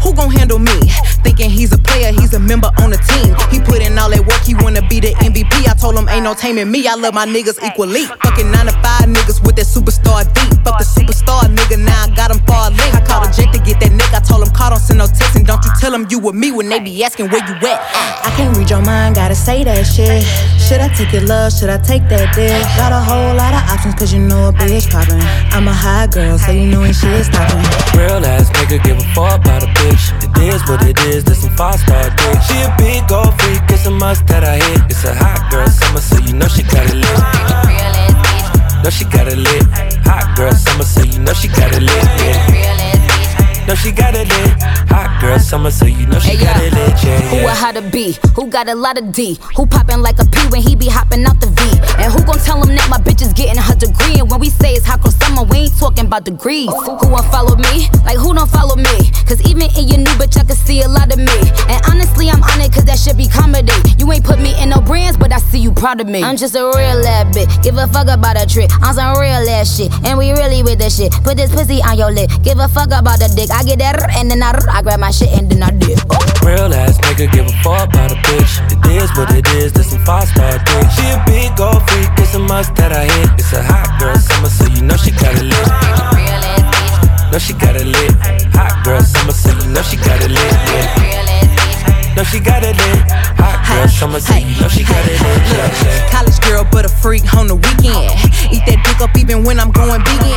Who 0.05 0.13
gon' 0.13 0.31
handle 0.31 0.59
me? 0.59 0.77
Thinking 1.25 1.49
he's 1.51 1.73
a 1.73 1.79
player, 1.79 2.13
he's 2.13 2.35
a 2.35 2.39
member 2.39 2.71
on 2.79 2.91
the 2.91 3.01
team. 3.01 3.33
He 3.51 3.59
put 3.65 3.81
in 3.81 3.97
all 3.99 4.11
that 4.11 4.21
work, 4.29 4.45
he 4.45 4.55
wanna 4.55 4.83
be 4.87 5.01
the 5.01 5.17
MVP. 5.25 5.67
I 5.67 5.75
told 5.75 5.97
him 5.97 6.07
ain't 6.09 6.23
no 6.23 6.35
taming 6.35 6.71
me, 6.71 6.87
I 6.87 6.95
love 6.95 7.15
my 7.15 7.25
niggas 7.27 7.59
equally. 7.65 8.05
Fucking 8.05 8.51
9 8.51 8.67
to 8.67 8.73
5 8.73 9.09
niggas 9.09 9.41
with 9.41 9.57
that 9.57 9.65
superstar 9.67 10.23
deep. 10.37 10.53
Fuck 10.63 10.79
the 10.79 10.85
superstar 10.85 11.49
nigga, 11.49 11.81
now 11.83 12.05
I 12.05 12.15
got 12.15 12.31
him 12.31 12.36
And 15.97 16.05
don't 16.05 16.13
you 16.13 16.21
tell 16.21 16.21
him 16.21 16.23
you 16.23 16.27
with 16.27 16.35
me 16.35 16.53
when 16.53 16.69
they 16.69 16.79
be 16.79 17.05
asking 17.05 17.31
where 17.31 17.41
you 17.49 17.57
at. 17.57 17.81
I 18.21 18.31
can't 18.37 18.55
read 18.57 18.69
your 18.69 18.83
mind, 18.83 19.15
gotta 19.15 19.35
say 19.35 19.65
that 19.65 19.85
shit. 19.85 20.23
Should 20.61 20.81
I 20.81 20.89
take 20.93 21.13
your 21.13 21.25
love? 21.25 21.53
Should 21.53 21.71
I 21.71 21.79
take 21.79 22.05
that 22.13 22.35
dick? 22.35 22.53
Got 22.77 22.93
a 22.93 23.01
whole 23.01 23.33
lot 23.35 23.55
of 23.57 23.65
options, 23.73 23.95
cause 23.95 24.13
you 24.13 24.21
know 24.21 24.49
a 24.49 24.53
bitch 24.53 24.91
poppin'. 24.93 25.25
I'm 25.57 25.69
a 25.69 25.73
high 25.73 26.07
girl, 26.07 26.37
so 26.37 26.53
you 26.53 26.67
know 26.69 26.81
when 26.81 26.93
shit's 26.93 27.29
stoppin'. 27.29 27.65
Real 27.97 28.21
ass 28.29 28.51
nigga 28.61 28.83
give 28.85 28.99
a 28.99 29.07
fuck 29.17 29.41
about 29.41 29.63
a 29.63 29.69
bitch. 29.73 30.13
It 30.21 30.53
is 30.53 30.61
what 30.69 30.85
it 30.85 30.99
is, 31.09 31.25
this 31.25 31.41
some 31.41 31.57
five 31.57 31.81
star 31.81 32.11
dick. 32.13 32.43
She 32.45 32.61
a 32.61 32.69
big 32.77 33.11
old 33.11 33.33
freak, 33.41 33.65
it's 33.73 33.87
a 33.87 33.91
must 33.91 34.27
that 34.29 34.45
I 34.45 34.61
hit. 34.61 34.93
It's 34.93 35.05
a 35.05 35.15
hot 35.15 35.49
girl 35.49 35.69
summer, 35.69 36.01
so 36.01 36.21
you 36.21 36.35
know 36.37 36.49
she 36.49 36.63
got 36.63 36.85
it 36.85 37.01
lit. 37.01 37.21
Know 38.85 38.91
she 38.91 39.05
got 39.09 39.29
it 39.29 39.39
lit. 39.39 39.65
Hot 40.05 40.37
girl 40.37 40.53
summer, 40.53 40.85
so 40.85 41.03
you 41.03 41.19
know 41.21 41.33
she 41.33 41.49
got 41.49 41.73
it 41.73 41.81
lit. 41.81 42.05
Yeah. 42.21 42.96
Know 43.67 43.75
she 43.75 43.91
got 43.91 44.15
it 44.15 44.29
lit. 44.29 44.63
Hot 44.95 45.21
girl 45.21 45.39
summer, 45.41 45.73
so 45.73 45.87
you 45.87 46.07
know 46.07 46.21
she 46.21 46.37
Hey, 46.37 46.45
got 46.45 46.57
yo. 46.61 46.67
it 46.67 46.73
lit. 46.73 47.03
Yeah, 47.03 47.19
Who 47.31 47.37
a 47.37 47.43
yeah. 47.43 47.55
how 47.55 47.73
to 47.73 47.83
be? 47.83 48.17
Who 48.37 48.47
got 48.47 48.69
a 48.69 48.75
lot 48.77 48.97
of 48.97 49.11
D? 49.13 49.39
Who 49.57 49.67
poppin' 49.67 50.03
like 50.03 50.21
a 50.21 50.25
P 50.25 50.39
when 50.51 50.63
he 50.63 50.77
be 50.77 50.87
hopping 50.87 51.25
out 51.27 51.41
the 51.41 51.49
V? 51.49 51.61
And 51.99 52.13
who 52.13 52.23
gon' 52.25 52.39
tell 52.39 52.63
him 52.63 52.77
that 52.77 52.87
my 52.89 52.99
bitch 52.99 53.23
is 53.23 53.33
getting 53.33 53.61
her 53.61 53.75
degree? 53.75 54.21
And 54.21 54.31
when 54.31 54.39
we 54.39 54.51
say 54.51 54.75
it's 54.75 54.87
hot 54.87 55.03
girl 55.03 55.11
summer, 55.11 55.43
we 55.43 55.67
ain't 55.67 55.77
talking 55.79 56.07
about 56.07 56.23
degrees. 56.25 56.71
Who 56.71 57.09
won't 57.11 57.27
follow 57.35 57.57
me? 57.57 57.91
Like 58.07 58.19
who 58.23 58.35
don't 58.39 58.49
follow 58.49 58.77
me? 58.77 59.11
Cause 59.27 59.43
even 59.51 59.67
in 59.75 59.89
your 59.91 59.99
new 59.99 60.15
bitch, 60.15 60.39
I 60.39 60.45
can 60.47 60.55
see 60.55 60.83
a 60.83 60.89
lot 60.89 61.11
of 61.11 61.19
me. 61.19 61.35
And 61.67 61.83
honestly, 61.91 62.31
I'm 62.31 62.39
on 62.47 62.61
it 62.63 62.71
cause 62.73 62.85
that 62.87 63.01
should 63.03 63.19
be 63.19 63.27
comedy. 63.27 63.75
You 63.99 64.07
ain't 64.13 64.23
put 64.25 64.39
me 64.39 64.55
in 64.63 64.71
no 64.71 64.79
brands, 64.81 65.17
but 65.19 65.33
I 65.33 65.39
see 65.43 65.59
you 65.59 65.73
proud 65.73 66.01
of 66.01 66.07
me. 66.07 66.23
I'm 66.23 66.37
just 66.37 66.55
a 66.55 66.63
real 66.63 67.03
ass 67.03 67.35
bitch. 67.35 67.51
Give 67.65 67.77
a 67.79 67.89
fuck 67.89 68.07
about 68.07 68.39
a 68.39 68.47
trick. 68.47 68.71
I'm 68.79 68.95
some 68.95 69.19
real 69.19 69.43
ass 69.59 69.75
shit. 69.75 69.91
And 70.07 70.15
we 70.19 70.31
really 70.39 70.63
with 70.63 70.79
the 70.79 70.87
shit. 70.89 71.11
Put 71.27 71.35
this 71.37 71.51
pussy 71.51 71.83
on 71.83 71.99
your 71.99 72.13
lip. 72.15 72.31
Give 72.47 72.59
a 72.63 72.69
fuck 72.69 72.95
about 72.95 73.19
the 73.19 73.27
dick. 73.35 73.51
I 73.57 73.63
get 73.65 73.79
that 73.79 73.97
and 74.21 74.31
then 74.31 74.43
I, 74.43 74.53
I 74.69 74.83
grab 74.83 75.01
my 75.01 75.11
shit 75.11 75.33
and 75.33 75.49
then 75.49 75.63
I 75.63 75.71
dip. 75.71 75.97
Real 76.45 76.69
ass 76.77 77.01
nigga 77.09 77.33
give 77.33 77.47
a 77.49 77.57
fuck 77.65 77.89
about 77.89 78.13
a 78.13 78.17
bitch. 78.29 78.61
It 78.69 79.01
is 79.01 79.09
what 79.17 79.33
it 79.33 79.49
is, 79.57 79.73
this 79.73 79.93
some 79.93 80.05
five 80.05 80.29
star 80.29 80.61
dick. 80.61 80.85
She 80.93 81.09
a 81.09 81.17
big 81.25 81.59
old 81.59 81.81
freak, 81.89 82.13
it's 82.21 82.35
a 82.35 82.39
must 82.39 82.77
that 82.77 82.93
I 82.93 83.09
hit. 83.09 83.31
It's 83.41 83.55
a 83.55 83.63
hot 83.65 83.99
girl 83.99 84.15
summer, 84.15 84.51
so 84.53 84.69
you 84.69 84.83
know 84.83 84.97
she 85.01 85.11
got 85.11 85.33
it 85.33 85.49
lit. 85.49 87.33
Know 87.33 87.39
she 87.39 87.55
got 87.55 87.77
it 87.77 87.87
lit. 87.89 88.13
Hot 88.53 88.85
girl 88.85 89.01
summer, 89.01 89.33
so 89.33 89.49
you 89.49 89.73
know 89.73 89.81
she 89.81 89.97
got 89.97 90.21
it 90.21 90.31
lit. 90.31 90.53
Yeah. 90.53 91.46
Know 92.17 92.25
she 92.25 92.41
got 92.41 92.65
it 92.65 92.73
in. 92.73 92.97
Hot 93.37 93.61
girl 93.69 93.87
summer, 93.93 94.19
you 94.41 94.57
know 94.57 94.73
she 94.73 94.83
got 94.83 95.05
it 95.05 95.21
in. 95.21 96.09
College 96.09 96.41
girl, 96.41 96.65
but 96.73 96.89
a 96.89 96.89
freak 96.89 97.29
on 97.37 97.47
the 97.47 97.55
weekend. 97.55 98.09
Eat 98.49 98.65
that 98.65 98.81
dick 98.81 98.99
up 99.05 99.13
even 99.21 99.45
when 99.45 99.61
I'm 99.61 99.71
going 99.71 100.01
vegan. 100.01 100.33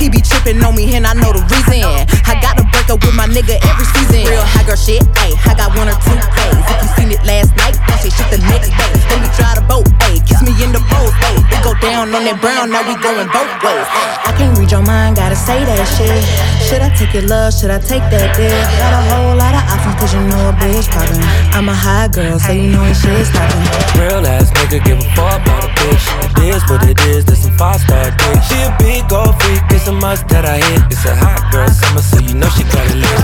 He 0.00 0.08
be 0.08 0.24
tripping 0.24 0.64
on 0.64 0.72
me, 0.72 0.88
and 0.96 1.04
I 1.04 1.12
know 1.12 1.36
the 1.36 1.44
reason. 1.52 1.84
I 2.24 2.40
gotta 2.40 2.64
break 2.72 2.88
up 2.88 3.04
with 3.04 3.12
my 3.12 3.28
nigga 3.28 3.60
every 3.60 3.86
season. 3.92 4.24
Real 4.24 4.40
high 4.40 4.64
girl 4.64 4.80
shit, 4.80 5.04
ayy. 5.20 5.36
I 5.44 5.52
got 5.52 5.76
one 5.76 5.92
or 5.92 5.98
two 6.00 6.16
days. 6.16 6.56
If 6.56 6.76
you 6.80 6.88
seen 6.96 7.10
it 7.12 7.22
last 7.28 7.52
night, 7.60 7.76
don't 7.84 8.00
say 8.00 8.08
shit 8.08 8.28
the 8.32 8.40
next 8.48 8.72
day. 8.72 8.92
Then 9.12 9.20
we 9.20 9.28
try 9.36 9.52
the 9.52 9.64
boat, 9.68 9.84
ayy. 10.08 10.24
Kiss 10.24 10.40
me 10.40 10.56
in 10.64 10.72
the 10.72 10.80
boat, 10.88 11.12
ayy. 11.28 11.36
We 11.52 11.56
go 11.60 11.76
down 11.84 12.16
on 12.16 12.24
that 12.24 12.40
brown, 12.40 12.72
now 12.72 12.80
we 12.88 12.96
going 12.96 13.28
both 13.28 13.52
ways. 13.60 13.86
I 14.24 14.32
can't 14.40 14.56
read 14.56 14.72
your 14.72 14.80
mind, 14.80 15.20
gotta 15.20 15.36
say 15.36 15.60
that 15.68 15.84
shit. 16.00 16.16
Should 16.64 16.80
I 16.80 16.88
take 16.96 17.12
your 17.12 17.28
love? 17.28 17.52
Should 17.52 17.68
I 17.68 17.76
take 17.76 18.04
that 18.08 18.32
dick? 18.40 18.56
Got 18.80 18.96
a 18.96 19.02
whole 19.12 19.36
lot 19.36 19.52
of 19.52 19.68
options, 19.68 19.96
cause 20.00 20.12
you 20.16 20.22
know 20.24 20.48
a 20.48 20.54
bitch 20.56 20.88
poppin'. 21.10 21.56
I'm 21.56 21.68
a 21.68 21.74
high 21.74 22.08
girl, 22.08 22.38
so 22.38 22.52
you 22.52 22.70
know 22.70 22.84
ain't 22.84 22.96
shit 22.96 23.26
stoppin'. 23.26 23.64
Real 23.98 24.26
ass 24.26 24.50
nigga 24.50 24.82
give 24.84 24.98
a 24.98 25.08
fuck 25.14 25.42
about 25.42 25.64
a 25.64 25.68
bitch. 25.74 26.04
It 26.38 26.54
is 26.54 26.62
what 26.70 26.82
it 26.88 27.00
is, 27.06 27.24
this 27.24 27.42
some 27.44 27.56
five 27.56 27.80
star 27.80 28.10
dick. 28.10 28.42
She 28.48 28.56
a 28.62 28.74
big 28.78 29.08
gold 29.08 29.34
freak, 29.42 29.62
it's 29.70 29.86
a 29.88 29.92
must 29.92 30.28
that 30.28 30.44
I 30.44 30.58
hit. 30.58 30.82
It's 30.90 31.04
a 31.04 31.14
hot 31.14 31.50
girl 31.52 31.68
summer, 31.68 32.02
so 32.02 32.18
you 32.20 32.34
know 32.34 32.48
she 32.50 32.64
got 32.64 32.86
it 32.86 32.96
lit. 32.96 33.20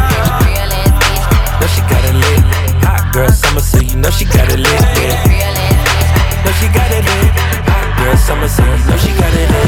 Know 1.61 1.69
she 1.71 1.81
got 1.87 2.05
it 2.05 2.17
lit. 2.17 2.43
Hot 2.85 3.13
girl 3.13 3.31
summer, 3.31 3.61
so 3.61 3.79
you 3.81 3.97
know 3.97 4.11
she 4.11 4.25
got 4.25 4.49
it 4.51 4.59
lit. 4.59 4.81
Yeah. 5.01 6.45
Know 6.45 6.53
she 6.59 6.69
got 6.71 6.91
it 6.91 7.05
lit. 7.05 7.33
Hot 7.71 7.89
girl 7.99 8.17
summer, 8.17 8.49
so 8.49 8.63
you 8.65 8.85
know 8.91 8.99
she 8.99 9.13
got 9.17 9.33
it 9.33 9.49
lit. 9.51 9.67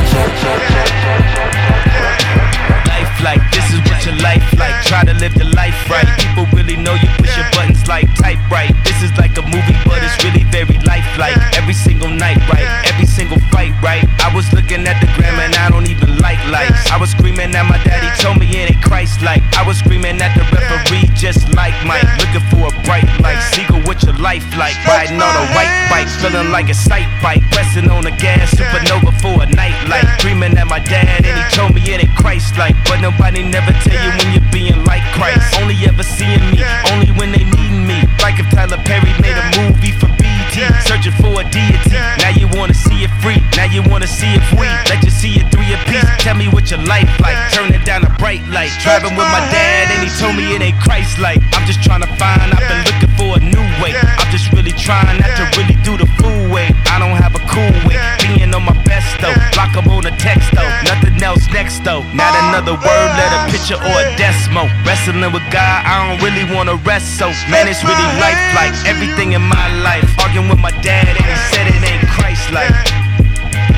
Life 2.87 3.15
like 3.23 3.43
this 3.51 3.67
is 3.73 3.81
what 3.89 4.05
your 4.05 4.17
life 4.21 4.45
like. 4.59 4.85
Try 4.85 5.05
to 5.05 5.15
live 5.15 5.35
your 5.37 5.51
life 5.55 5.75
right. 5.91 6.07
People 6.19 6.47
really 6.55 6.77
know 6.77 6.95
you 6.95 7.09
push 7.19 7.37
your 7.37 7.49
buttons 7.53 7.78
like 7.89 8.05
type 8.21 8.39
right. 8.53 8.71
This 8.85 9.01
is 9.03 9.11
like 9.17 9.33
a 9.41 9.43
movie, 9.49 9.75
but 9.89 10.05
it's 10.05 10.15
really 10.23 10.45
very 10.53 10.77
lifelike. 10.85 11.41
Every 11.57 11.73
single 11.73 12.13
night, 12.13 12.37
right? 12.53 12.69
Every 12.85 13.09
single 13.09 13.41
fight, 13.49 13.73
right? 13.81 14.05
I 14.21 14.29
was 14.37 14.45
looking 14.53 14.85
at 14.85 15.01
the 15.01 15.09
gram 15.17 15.41
and 15.41 15.57
I 15.57 15.73
don't 15.73 15.89
even 15.89 16.21
like 16.21 16.39
lights. 16.53 16.85
I 16.93 17.01
was 17.01 17.11
screaming 17.11 17.57
at 17.57 17.65
my 17.65 17.81
daddy, 17.83 18.13
told 18.21 18.39
me 18.39 18.47
it 18.47 18.77
ain't 18.77 18.85
Christ 18.85 19.25
like. 19.25 19.41
I 19.57 19.65
was 19.67 19.81
screaming 19.81 20.21
at 20.21 20.37
the 20.37 20.45
referee, 20.53 21.09
just 21.17 21.49
like 21.57 21.73
Mike. 21.89 22.05
Looking 22.21 22.45
for 22.53 22.69
a 22.69 22.73
bright 22.85 23.09
light. 23.25 23.41
Seagull, 23.57 23.81
what 23.89 24.05
your 24.05 24.15
life 24.21 24.45
like? 24.61 24.77
Riding 24.85 25.17
on 25.17 25.35
a 25.35 25.45
white 25.57 25.73
bike, 25.89 26.09
feeling 26.21 26.53
like 26.53 26.69
a 26.69 26.77
sight 26.77 27.09
bike. 27.25 27.43
Pressing 27.57 27.89
on 27.89 28.05
the 28.05 28.13
gas, 28.21 28.53
supernova 28.53 29.17
for 29.25 29.43
a 29.43 29.49
night 29.49 29.77
light. 29.89 30.05
Dreaming 30.21 30.61
at 30.61 30.69
my 30.69 30.79
dad 30.79 31.25
and 31.25 31.35
he 31.41 31.45
told 31.57 31.73
me 31.75 31.81
it 31.89 32.05
ain't 32.05 32.15
Christ 32.21 32.59
like. 32.61 32.77
But 32.85 33.01
nobody 33.01 33.49
never 33.49 33.73
tell 33.81 33.97
you 33.97 34.13
when 34.21 34.29
you're 34.37 34.53
being 34.53 34.85
like 34.85 35.03
Christ. 35.17 35.57
Only 35.57 35.77
ever 35.89 36.05
seeing 36.05 36.45
me, 36.53 36.61
only 36.93 37.17
when 37.17 37.33
they 37.33 37.45
need 37.49 37.73
me. 37.73 37.78
Like 38.21 38.39
if 38.39 38.51
Tyler 38.51 38.77
Perry 38.85 39.13
made 39.23 39.33
a 39.33 39.45
movie 39.57 39.93
for 39.93 40.09
BET, 40.21 40.38
searching 40.83 41.15
for 41.21 41.41
a 41.41 41.45
deity. 41.51 41.99
Now 42.23 42.33
you 42.35 42.49
wanna 42.59 42.75
see 42.75 43.05
it 43.05 43.13
free, 43.23 43.41
now 43.57 43.69
you 43.71 43.83
wanna 43.83 44.07
see 44.07 44.35
it 44.35 44.43
free. 44.55 44.71
Let 44.89 45.05
you 45.05 45.11
see 45.11 45.37
it 45.39 45.51
through 45.53 45.59
three 45.69 45.75
apiece. 45.75 46.09
Tell 46.25 46.35
me 46.35 46.49
what 46.49 46.71
your 46.71 46.81
life 46.87 47.09
like, 47.21 47.37
turn 47.53 47.75
it 47.75 47.85
down 47.85 48.05
a 48.05 48.11
bright 48.19 48.43
light. 48.49 48.73
Driving 48.83 49.15
with 49.17 49.29
my 49.29 49.43
dad 49.53 49.91
and 49.93 50.01
he 50.03 50.11
told 50.17 50.37
me 50.37 50.55
it 50.55 50.63
ain't 50.63 50.81
Christ 50.81 51.19
like. 51.19 51.41
I'm 51.53 51.67
just 51.67 51.83
trying 51.83 52.01
to 52.03 52.11
find, 52.17 52.55
I've 52.55 52.65
been 52.65 52.83
looking 52.89 53.13
for 53.19 53.31
a 53.37 53.41
new 53.43 53.67
way. 53.83 53.93
I'm 53.95 54.31
just 54.31 54.53
really 54.53 54.73
trying 54.73 55.21
not 55.21 55.35
to 55.37 55.45
really 55.59 55.77
do 55.85 55.97
the 55.97 56.07
fool 56.19 56.51
way. 56.51 56.71
I 56.89 56.99
don't 56.99 57.17
have 57.17 57.35
a 57.35 57.43
cool 57.51 57.75
way, 57.85 57.99
being 58.23 58.55
on 58.55 58.65
my 58.65 58.77
best 58.85 59.21
though. 59.21 59.35
Block 59.53 59.77
up 59.77 59.87
on 59.87 60.05
the 60.05 60.15
text 60.17 60.49
though, 60.55 60.69
nothing 60.87 61.21
else 61.23 61.45
next 61.53 61.85
though. 61.85 62.03
Not 62.15 62.33
another 62.49 62.73
word, 62.73 63.09
let 63.19 63.31
a 63.35 63.41
picture 63.51 63.77
or 63.77 63.97
a 64.01 64.07
decimal. 64.17 64.69
Wrestling 64.87 65.21
with 65.33 65.45
God, 65.51 65.85
I 65.85 66.09
don't 66.09 66.21
really 66.23 66.47
wanna 66.55 66.77
rest 66.87 67.19
so. 67.19 67.29
Man, 67.51 67.69
it's 67.69 67.83
really 67.85 68.09
life 68.23 68.41
like 68.55 68.73
everything 68.87 69.33
in 69.33 69.43
my 69.43 69.69
life. 69.83 70.07
Arguing 70.21 70.48
with 70.49 70.61
my 70.61 70.71
dad 70.81 71.09
and 71.09 71.19
he 71.21 71.37
said 71.53 71.67
it 71.69 71.83
ain't 71.85 72.09
Christ 72.09 72.51
like. 72.53 72.73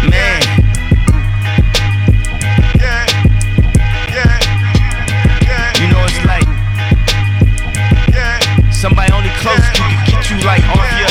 Man. 0.07 0.41
You 5.81 5.87
know 5.91 6.05
it's 6.07 6.21
like 6.29 6.47
somebody 8.73 9.13
only 9.13 9.31
close 9.43 9.59
to 9.59 9.83
can 9.83 9.93
get 10.07 10.31
you 10.31 10.39
like 10.47 10.63
off 10.71 10.87
your. 11.01 11.11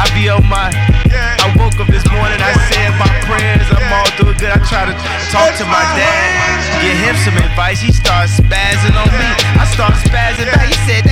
I 0.00 0.10
be 0.14 0.28
on 0.28 0.42
my. 0.48 0.72
I 1.14 1.46
woke 1.54 1.78
up 1.78 1.86
this 1.86 2.02
morning, 2.10 2.40
I 2.42 2.52
said 2.72 2.90
my 2.98 3.06
prayers, 3.22 3.70
I'm 3.70 3.86
all 3.94 4.10
doing 4.18 4.34
good. 4.38 4.50
I 4.50 4.58
try 4.66 4.82
to 4.88 4.94
talk 5.30 5.54
to 5.62 5.64
my 5.64 5.84
dad, 5.94 6.82
get 6.82 6.96
him 6.98 7.14
some 7.22 7.36
advice. 7.38 7.80
He 7.80 7.92
starts 7.92 8.40
spazzing 8.40 8.96
on 8.98 9.06
me. 9.14 9.28
I 9.60 9.64
start 9.70 9.94
spazzing 10.02 10.50
back. 10.50 10.66
He 10.66 10.74
said, 10.90 11.06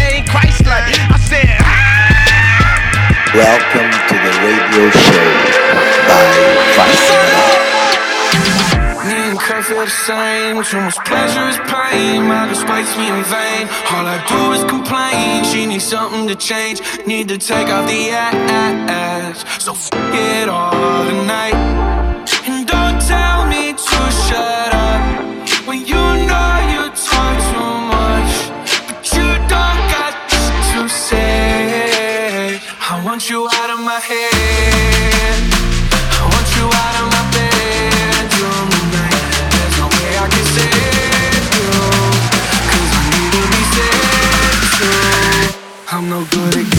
Welcome 3.73 3.91
to 4.09 4.15
the 4.15 4.33
radio 4.45 4.91
show 4.91 5.33
by 6.07 6.29
Varsity. 6.77 7.41
Me 9.09 9.17
and 9.17 9.39
the 9.39 9.87
same. 9.87 10.63
Too 10.63 10.81
much 10.81 10.99
pleasure 11.07 11.49
is 11.49 11.57
pain. 11.73 12.23
My 12.29 12.45
girl 12.45 12.55
spites 12.55 12.95
me 12.99 13.09
in 13.09 13.25
vain. 13.25 13.69
All 13.91 14.05
I 14.05 14.23
do 14.29 14.53
is 14.53 14.63
complain. 14.65 15.45
She 15.45 15.65
needs 15.65 15.85
something 15.85 16.29
to 16.29 16.35
change. 16.35 16.83
Need 17.07 17.29
to 17.29 17.39
take 17.39 17.69
off 17.69 17.87
the 17.89 18.11
ass. 18.11 19.43
So 19.65 19.73
f 19.73 19.89
it 20.13 20.51
all 20.51 21.07
tonight. 21.07 21.57
And 22.47 22.67
don't 22.67 23.01
tell 23.01 23.47
me 23.47 23.73
to 23.73 24.01
shut 24.27 24.75
up 24.75 25.01
when 25.67 25.87
you 25.87 26.05
know 26.29 26.51
you 26.73 26.91
talk 26.93 27.37
too 27.49 27.75
much, 27.97 28.33
but 28.87 29.05
you 29.17 29.29
don't 29.49 29.81
got 29.97 30.13
to 30.29 30.89
say. 30.91 31.63
I 32.95 33.03
want 33.03 33.31
you 33.31 33.49
I 33.95 34.01
want 36.25 36.49
you 36.57 36.65
out 36.65 36.97
of 36.97 37.13
my 37.13 37.25
tonight. 38.73 39.21
There's 39.53 39.77
no 39.77 39.87
way 39.93 40.17
I 40.17 40.27
can 40.33 40.45
save 40.49 41.45
I 42.97 43.05
need 43.13 43.33
to 43.37 43.43
be. 43.53 43.61
I'm 45.93 46.05
no 46.09 46.25
good 46.31 46.57
at 46.57 46.72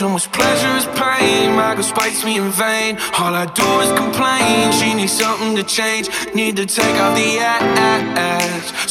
Too 0.00 0.08
much 0.08 0.32
pleasure 0.32 0.76
is 0.78 0.86
pain. 0.98 1.54
My 1.56 1.74
girl 1.74 1.82
spites 1.82 2.24
me 2.24 2.38
in 2.38 2.48
vain. 2.52 2.96
All 3.18 3.34
I 3.34 3.44
do 3.44 3.68
is 3.84 3.92
complain. 3.98 4.72
She 4.72 4.94
needs 4.94 5.12
something 5.12 5.54
to 5.56 5.62
change. 5.62 6.08
Need 6.34 6.56
to 6.56 6.64
take 6.64 6.96
off 7.02 7.14
the 7.14 7.36
ass. 7.38 8.89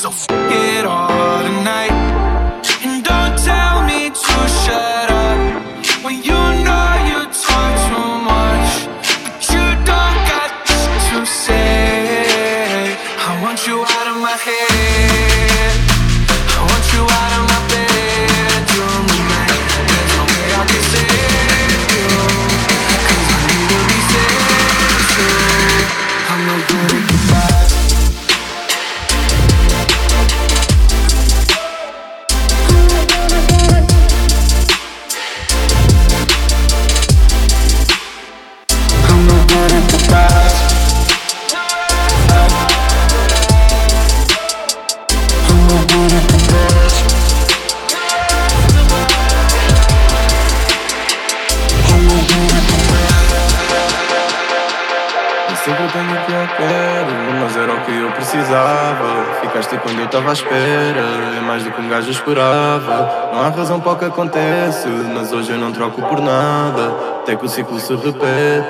Não 62.36 63.42
há 63.42 63.50
razão 63.50 63.80
para 63.80 63.92
o 63.94 63.96
que 63.98 64.06
acontece, 64.06 64.88
mas 64.88 65.32
hoje 65.32 65.52
eu 65.52 65.58
não 65.58 65.72
troco 65.72 66.02
por 66.02 66.20
nada. 66.20 67.10
até 67.30 67.36
que 67.36 67.46
o 67.46 67.50
ciclo 67.50 67.80
se 67.80 67.94
repete. 67.96 68.68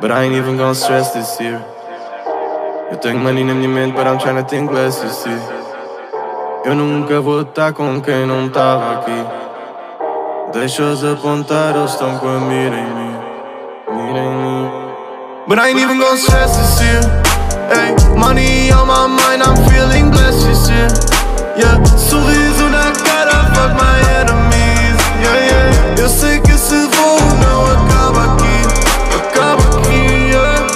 But 0.00 0.10
I 0.10 0.24
ain't 0.24 0.34
even 0.34 0.58
gonna 0.58 0.74
stress 0.74 1.12
this 1.12 1.40
year. 1.40 1.60
Eu 2.90 2.98
tenho 2.98 3.18
money 3.18 3.42
na 3.42 3.54
minha 3.54 3.68
mente, 3.68 3.94
but 3.94 4.06
I'm 4.06 4.18
trying 4.18 4.36
to 4.36 4.44
think 4.44 4.70
less, 4.72 5.02
you 5.02 5.08
see. 5.08 5.38
Eu 6.64 6.74
nunca 6.74 7.20
vou 7.20 7.40
estar 7.40 7.72
com 7.72 8.00
quem 8.02 8.26
não 8.26 8.50
tava 8.50 8.98
aqui. 8.98 9.26
Deixa-os 10.52 11.02
apontar, 11.04 11.74
eles 11.74 11.92
estão 11.92 12.18
com 12.18 12.28
a 12.28 12.40
mira 12.40 12.76
em 12.76 12.94
mim. 12.94 13.16
Mira 13.92 14.18
em 14.18 14.36
mim. 14.36 14.70
But 15.46 15.58
I 15.58 15.68
ain't 15.68 15.80
even 15.80 15.98
gonna 15.98 16.16
stress 16.16 16.56
this 16.56 16.80
year. 16.82 17.00
Hey, 17.70 17.94
money 18.14 18.70
on 18.72 18.86
my 18.86 19.06
mind, 19.08 19.42
I'm 19.42 19.56
feeling 19.70 20.10
blessed 20.10 20.46
this 20.46 20.68
year. 20.68 21.17
Yeah, 21.58 21.84
sorriso 21.98 22.68
na 22.70 22.92
cara, 22.92 23.50
fuck 23.52 23.74
my 23.74 23.98
enemies. 24.20 24.96
Yeah, 25.20 25.38
yeah. 25.44 26.00
Eu 26.00 26.08
sei 26.08 26.38
que 26.38 26.52
esse 26.52 26.74
voo 26.74 27.18
não 27.42 27.66
acaba 27.66 28.34
aqui. 28.34 28.58
Acaba 29.16 29.62
aqui, 29.78 30.30
yeah. 30.30 30.66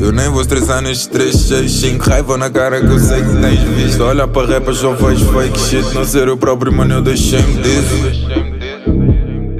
Eu 0.00 0.10
nem 0.10 0.28
vou 0.30 0.40
estressar 0.40 0.82
nestes 0.82 1.06
3, 1.06 1.34
6, 1.34 1.70
5 1.72 2.10
Raiva 2.10 2.36
na 2.36 2.50
cara 2.50 2.80
que 2.80 2.86
eu 2.86 2.98
sei 2.98 3.22
que 3.22 3.36
tens 3.40 3.60
visto 3.60 4.04
Olha 4.04 4.28
para 4.28 4.46
rappers 4.54 4.78
só 4.78 4.94
faz 4.94 5.20
fake 5.20 5.58
shit 5.58 5.94
Não 5.94 6.04
ser 6.04 6.28
eu 6.28 6.36
próprio 6.36 6.72
mano 6.72 6.96
eu 6.96 7.02
deixei-me 7.02 7.54
disso 7.62 8.12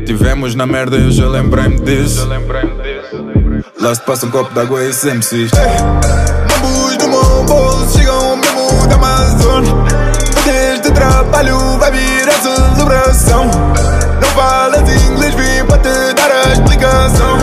Tivemos 0.05 0.55
na 0.55 0.67
merda 0.67 0.97
eu 0.97 1.11
já 1.11 1.27
lembrei-me 1.27 1.81
disso 1.81 2.29
Lá 3.81 3.95
se 3.95 4.03
passa 4.03 4.27
um 4.27 4.31
copo 4.31 4.55
d'água 4.55 4.85
e 4.85 4.91
esse 4.91 5.11
MCs 5.11 5.51
Bambus 5.53 6.97
do 6.99 7.09
meu 7.09 7.45
bolso 7.45 7.99
chegam 7.99 8.26
mesmo 8.97 8.99
da 8.99 9.07
Amazônia 9.07 9.73
Poderes 10.35 10.81
de 10.81 10.91
trabalho 10.93 11.59
vai 11.79 11.91
vir 11.91 12.29
a 12.29 12.33
celebração 12.33 13.45
Não 14.21 14.29
falas 14.31 15.05
inglês, 15.05 15.35
vim 15.35 15.65
para 15.67 15.79
te 15.79 16.15
dar 16.15 16.31
a 16.31 16.53
explicação 16.53 17.37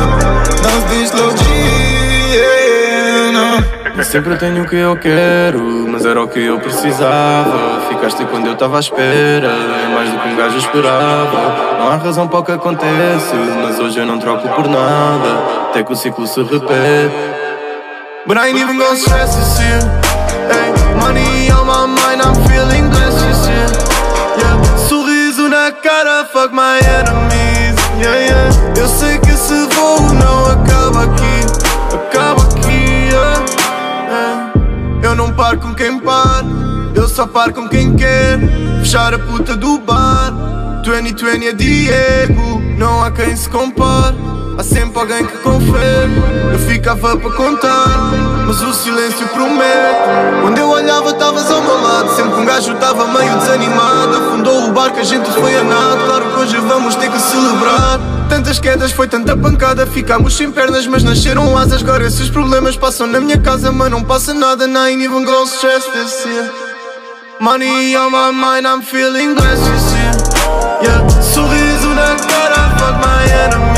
Não 0.63 0.89
se 0.89 0.95
deslogue, 0.95 1.43
yeah, 2.33 3.31
não 3.95 4.03
sempre 4.03 4.35
tenho 4.35 4.63
o 4.63 4.67
que 4.67 4.75
eu 4.75 4.97
quero, 4.97 5.87
mas 5.87 6.05
era 6.05 6.21
o 6.21 6.27
que 6.27 6.43
eu 6.43 6.59
precisava. 6.59 7.81
Ficaste 7.87 8.25
quando 8.25 8.47
eu 8.47 8.55
tava 8.55 8.75
à 8.75 8.79
espera, 8.79 9.47
é 9.47 9.87
mais 9.93 10.11
do 10.11 10.19
que 10.19 10.27
um 10.27 10.35
gajo 10.35 10.57
esperava. 10.57 11.77
Não 11.79 11.89
há 11.89 11.95
razão 11.95 12.27
para 12.27 12.39
o 12.39 12.43
que 12.43 12.51
acontece, 12.51 13.33
mas 13.63 13.79
hoje 13.79 13.99
eu 13.99 14.05
não 14.05 14.19
troco 14.19 14.47
por 14.49 14.67
nada. 14.67 15.69
Até 15.69 15.83
que 15.83 15.93
o 15.93 15.95
ciclo 15.95 16.27
se 16.27 16.43
repete. 16.43 17.15
But 18.27 18.37
I 18.37 18.49
ain't 18.49 18.59
even 18.59 18.77
gonna 18.77 18.95
stress 18.95 19.35
this 19.35 19.59
year. 19.59 20.02
Money 21.03 21.51
on 21.51 21.67
my 21.67 21.85
mind, 21.85 22.21
I'm 22.21 22.33
feeling 22.47 22.89
blessed 22.89 23.49
year. 23.49 23.67
Yeah, 24.39 24.55
sorriso 24.87 25.49
na 25.49 25.69
cara, 25.83 26.23
fuck 26.31 26.53
my 26.53 26.79
enemies. 26.79 27.75
Yeah, 27.99 28.15
yeah. 28.27 28.79
Eu 28.79 28.87
sei 28.87 29.19
que 29.19 29.31
esse 29.31 29.67
voo 29.75 30.13
não 30.13 30.45
acaba 30.45 31.03
aqui, 31.03 31.35
acaba 31.93 32.41
aqui. 32.43 33.09
Yeah, 33.11 33.45
yeah. 34.07 34.53
Eu 35.03 35.13
não 35.13 35.33
paro 35.33 35.59
com 35.59 35.75
quem 35.75 35.99
para, 35.99 36.45
eu 36.95 37.05
só 37.09 37.27
paro 37.27 37.53
com 37.53 37.67
quem 37.67 37.97
quer. 37.97 38.39
Fechar 38.79 39.13
a 39.13 39.19
puta 39.19 39.57
do 39.57 39.79
bar. 39.79 40.31
2020 40.85 41.47
é 41.47 41.51
Diego, 41.51 42.61
não 42.77 43.03
há 43.03 43.11
quem 43.11 43.35
se 43.35 43.49
compare. 43.49 44.15
Há 44.57 44.63
sempre 44.63 44.99
alguém 44.99 45.25
que 45.25 45.37
confere. 45.39 46.11
Eu 46.51 46.59
ficava 46.59 47.17
para 47.17 47.31
contar, 47.31 48.11
mas 48.45 48.61
o 48.61 48.73
silêncio 48.73 49.27
promete. 49.29 50.41
Quando 50.41 50.57
eu 50.57 50.69
olhava, 50.69 51.09
estavas 51.09 51.49
ao 51.49 51.61
meu 51.61 51.81
lado. 51.81 52.15
Sempre 52.15 52.39
um 52.39 52.45
gajo 52.45 52.73
estava 52.73 53.07
meio 53.07 53.35
desanimado. 53.37 54.17
Afundou 54.17 54.67
o 54.67 54.71
barco, 54.71 54.99
a 54.99 55.03
gente 55.03 55.29
foi 55.31 55.55
a 55.57 55.63
nada. 55.63 56.03
Claro 56.05 56.25
que 56.31 56.39
hoje 56.39 56.57
vamos 56.57 56.95
ter 56.95 57.09
que 57.09 57.19
celebrar. 57.19 57.99
Tantas 58.29 58.59
quedas, 58.59 58.91
foi 58.91 59.07
tanta 59.07 59.35
pancada. 59.35 59.87
Ficámos 59.87 60.37
sem 60.37 60.51
pernas, 60.51 60.85
mas 60.85 61.03
nasceram 61.03 61.57
asas. 61.57 61.81
Agora 61.81 62.05
esses 62.05 62.29
problemas 62.29 62.77
passam 62.77 63.07
na 63.07 63.19
minha 63.19 63.39
casa, 63.39 63.71
mas 63.71 63.89
não 63.89 64.03
passa 64.03 64.33
nada. 64.33 64.65
Ain't 64.65 65.03
even 65.03 65.25
gonna 65.25 65.45
stress 65.47 65.85
this 65.87 66.25
year. 66.25 66.51
Money 67.39 67.95
on 67.97 68.11
my 68.11 68.31
mind, 68.31 68.67
I'm 68.67 68.81
feeling 68.81 69.33
blessed 69.33 69.63
this 69.63 69.91
year. 69.93 70.11
Yeah, 70.83 71.09
sorriso 71.21 71.89
na 71.89 72.15
cara, 72.15 72.77
fuck 72.77 72.99
my 73.01 73.23
enemies. 73.31 73.72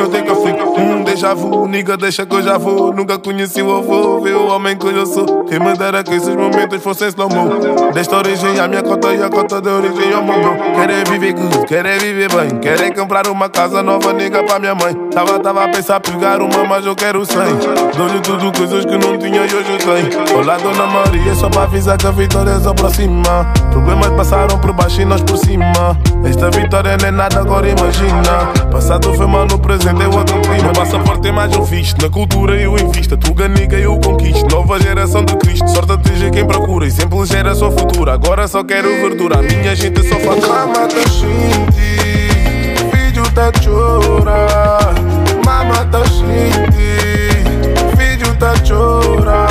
Eu 0.00 0.08
tenho 0.08 0.24
que 0.24 0.34
fim 0.34 0.60
Hum, 0.80 1.04
déjà 1.04 1.34
vu, 1.34 1.68
nigga, 1.68 1.96
deixa 1.96 2.24
que 2.24 2.34
eu 2.34 2.42
já 2.42 2.56
vou. 2.56 2.92
Nunca 2.92 3.18
conheci 3.18 3.60
o 3.60 3.76
avô, 3.76 4.20
vê 4.20 4.32
o 4.32 4.46
homem 4.48 4.76
que 4.76 4.86
eu 4.86 5.04
sou. 5.04 5.44
Quem 5.44 5.58
me 5.58 5.76
dera 5.76 6.02
que 6.02 6.14
esses 6.14 6.34
momentos 6.34 6.82
fossem 6.82 7.08
slow-mo 7.08 7.92
Desta 7.92 8.16
origem 8.16 8.58
à 8.58 8.66
minha 8.66 8.82
conta 8.82 9.12
e 9.12 9.22
a 9.22 9.28
conta 9.28 9.60
da 9.60 9.72
origem 9.72 10.12
ao 10.14 10.22
meu 10.22 10.40
bro. 10.40 10.56
Querer 10.74 11.08
viver 11.08 11.32
good, 11.34 11.66
querer 11.66 11.98
viver 11.98 12.28
bem. 12.32 12.58
Querer 12.60 12.94
comprar 12.94 13.26
uma 13.26 13.48
casa 13.48 13.82
nova, 13.82 14.12
nigga, 14.12 14.42
pra 14.42 14.58
minha 14.58 14.74
mãe. 14.74 14.94
Tava, 15.10 15.38
tava 15.38 15.64
a 15.64 15.68
pensar 15.68 16.00
pegar 16.00 16.40
uma, 16.40 16.64
mas 16.64 16.86
eu 16.86 16.96
quero 16.96 17.24
100 17.26 17.36
Dou-lhe 17.96 18.20
tudo, 18.20 18.56
coisas 18.56 18.84
que 18.86 18.96
não 18.96 19.18
tinha 19.18 19.44
e 19.44 19.54
hoje 19.54 19.70
eu 19.70 19.78
tenho. 19.78 20.38
Olá, 20.38 20.56
Dona 20.56 20.86
Maria, 20.86 21.34
só 21.34 21.50
pra 21.50 21.64
avisar 21.64 21.98
que 21.98 22.06
a 22.06 22.10
vitória 22.10 22.58
se 22.58 22.68
aproxima 22.68 23.52
Problemas 23.70 24.08
passaram 24.10 24.58
por 24.58 24.72
baixo 24.72 25.02
e 25.02 25.04
nós 25.04 25.22
por 25.22 25.36
cima 25.36 25.98
Esta 26.24 26.50
vitória 26.50 26.96
não 27.00 27.08
é 27.08 27.10
nada, 27.10 27.40
agora 27.40 27.68
imagina. 27.68 28.46
Passado 28.70 29.12
foi 29.14 29.26
mal, 29.26 29.46
no 29.46 29.58
presente 29.58 30.02
é 30.02 30.06
outro 30.06 30.40
clima 30.42 30.68
No 30.68 30.72
passaporte 30.72 31.22
tem 31.22 31.32
mais 31.32 31.54
um 31.56 31.64
visto, 31.64 32.00
na 32.02 32.08
cultura 32.10 32.54
eu 32.56 32.76
invisto. 32.78 33.16
Tuga 33.16 33.48
nigga 33.48 33.76
eu 33.78 33.98
conquisto, 33.98 34.46
nova 34.50 34.80
geração 34.80 35.24
de 35.24 35.36
Cristo. 35.36 35.68
Sorte 35.68 35.92
atinge 35.92 36.30
quem 36.30 36.46
procura 36.46 36.86
e 36.86 36.90
sempre 36.90 37.24
gera 37.26 37.54
sua 37.54 37.70
futura. 37.70 38.14
Agora 38.14 38.46
só 38.46 38.62
quero 38.62 38.88
verdura, 38.88 39.38
a 39.38 39.42
minha 39.42 39.74
gente 39.74 40.02
só 40.08 40.16
faz 40.16 40.46
Mama 40.46 40.88
tá 40.88 41.08
shinti, 41.08 42.00
filho 42.90 43.30
tá 43.34 43.50
chora. 43.62 44.46
Mama 45.44 45.84
tá 45.86 46.04
shinti, 46.04 47.44
filho 47.96 48.34
tá 48.36 48.54
chora. 48.66 49.46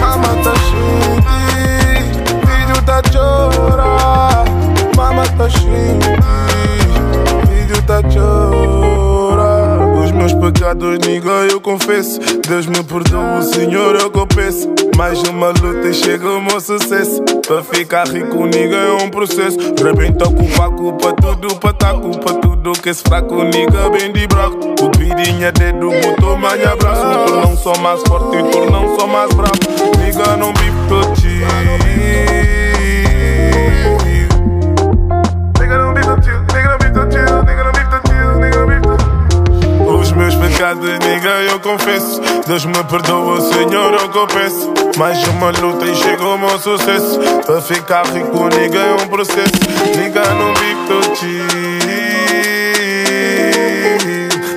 Mama 0.00 0.42
tá 0.42 0.54
shinti, 0.66 2.10
filho 2.46 2.82
tá 2.82 3.02
chora. 3.12 4.39
Mama 5.20 5.36
tá 5.36 5.50
shinti, 5.50 6.08
filho 7.46 7.82
tá 7.82 8.00
chora. 8.02 9.86
Os 10.02 10.12
meus 10.12 10.32
pecados, 10.32 10.98
nigga, 11.06 11.46
eu 11.50 11.60
confesso. 11.60 12.18
Deus 12.48 12.64
me 12.66 12.82
perdoa, 12.82 13.40
o 13.40 13.42
Senhor 13.42 13.96
eu 13.96 14.10
que 14.10 14.18
eu 14.18 14.26
peço. 14.26 14.66
Mais 14.96 15.22
uma 15.24 15.48
luta 15.48 15.88
e 15.88 15.92
chega 15.92 16.26
o 16.26 16.40
meu 16.40 16.58
sucesso. 16.58 17.22
Para 17.46 17.62
ficar 17.62 18.08
rico, 18.08 18.46
nigga, 18.46 18.76
é 18.76 18.92
um 18.92 19.10
processo. 19.10 19.58
Rebenta 19.84 20.24
culpa, 20.24 20.70
culpa 20.70 21.12
tudo, 21.20 21.54
para 21.56 21.74
tá 21.74 21.92
culpa 21.92 22.32
tudo. 22.34 22.72
Que 22.72 22.88
esse 22.88 23.02
fraco, 23.02 23.44
nigga, 23.44 23.90
bem 23.90 24.10
de 24.12 24.26
braco. 24.26 24.74
O 24.80 24.90
pirinha 24.90 25.52
dedo, 25.52 25.90
botou 25.90 26.38
mais 26.38 26.66
abraço. 26.66 27.02
Um 27.06 27.26
tornão 27.26 27.56
só 27.58 27.74
mais 27.78 28.00
forte, 28.08 28.38
um 28.38 28.50
tornão 28.50 28.98
só 28.98 29.06
mais 29.06 29.30
bravo. 29.34 29.52
Nigga, 30.02 30.36
não 30.38 30.54
vive 30.54 30.76
todo 30.88 31.20
chill. 31.20 32.59
pecado, 40.60 40.82
ninguém, 40.82 41.48
eu 41.50 41.58
confesso. 41.58 42.20
Deus 42.46 42.66
me 42.66 42.84
perdoa, 42.84 43.40
Senhor, 43.40 43.94
eu 43.94 44.08
confesso. 44.10 44.70
Mais 44.98 45.26
uma 45.28 45.50
luta 45.50 45.86
e 45.86 45.94
chega 45.94 46.22
o 46.22 46.36
meu 46.36 46.58
sucesso. 46.58 47.18
Pra 47.46 47.62
ficar 47.62 48.04
rico, 48.08 48.48
ninguém 48.54 48.78
é 48.78 48.92
um 49.02 49.08
processo. 49.08 49.52
Ninguém 49.96 50.22
não 50.36 50.52
bico 50.52 51.00
te. 51.14 51.40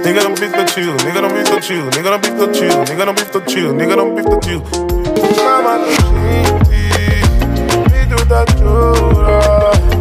Nigga 0.04 0.22
don't 0.22 0.40
beef 0.40 0.52
the 0.52 0.68
chill, 0.68 0.94
nigga 1.06 1.22
don't 1.22 1.34
beef 1.34 1.50
the 1.50 1.62
chill, 1.62 1.86
nigga 1.92 2.10
don't 2.10 2.22
beef 2.22 2.38
the 2.38 2.54
chill, 2.54 2.84
nigga 2.84 3.06
don't 3.06 3.16
beef 3.16 3.32
the 3.32 3.40
chill, 3.50 3.74
nigga 3.74 3.96
don't 3.96 4.14
beef 4.14 4.26
the 4.26 4.40
chill. 4.42 4.62
Mama 5.46 5.78
do 5.80 5.90
gente, 5.90 6.84
filho 7.90 8.26
da 8.26 8.44
chora. 8.60 9.93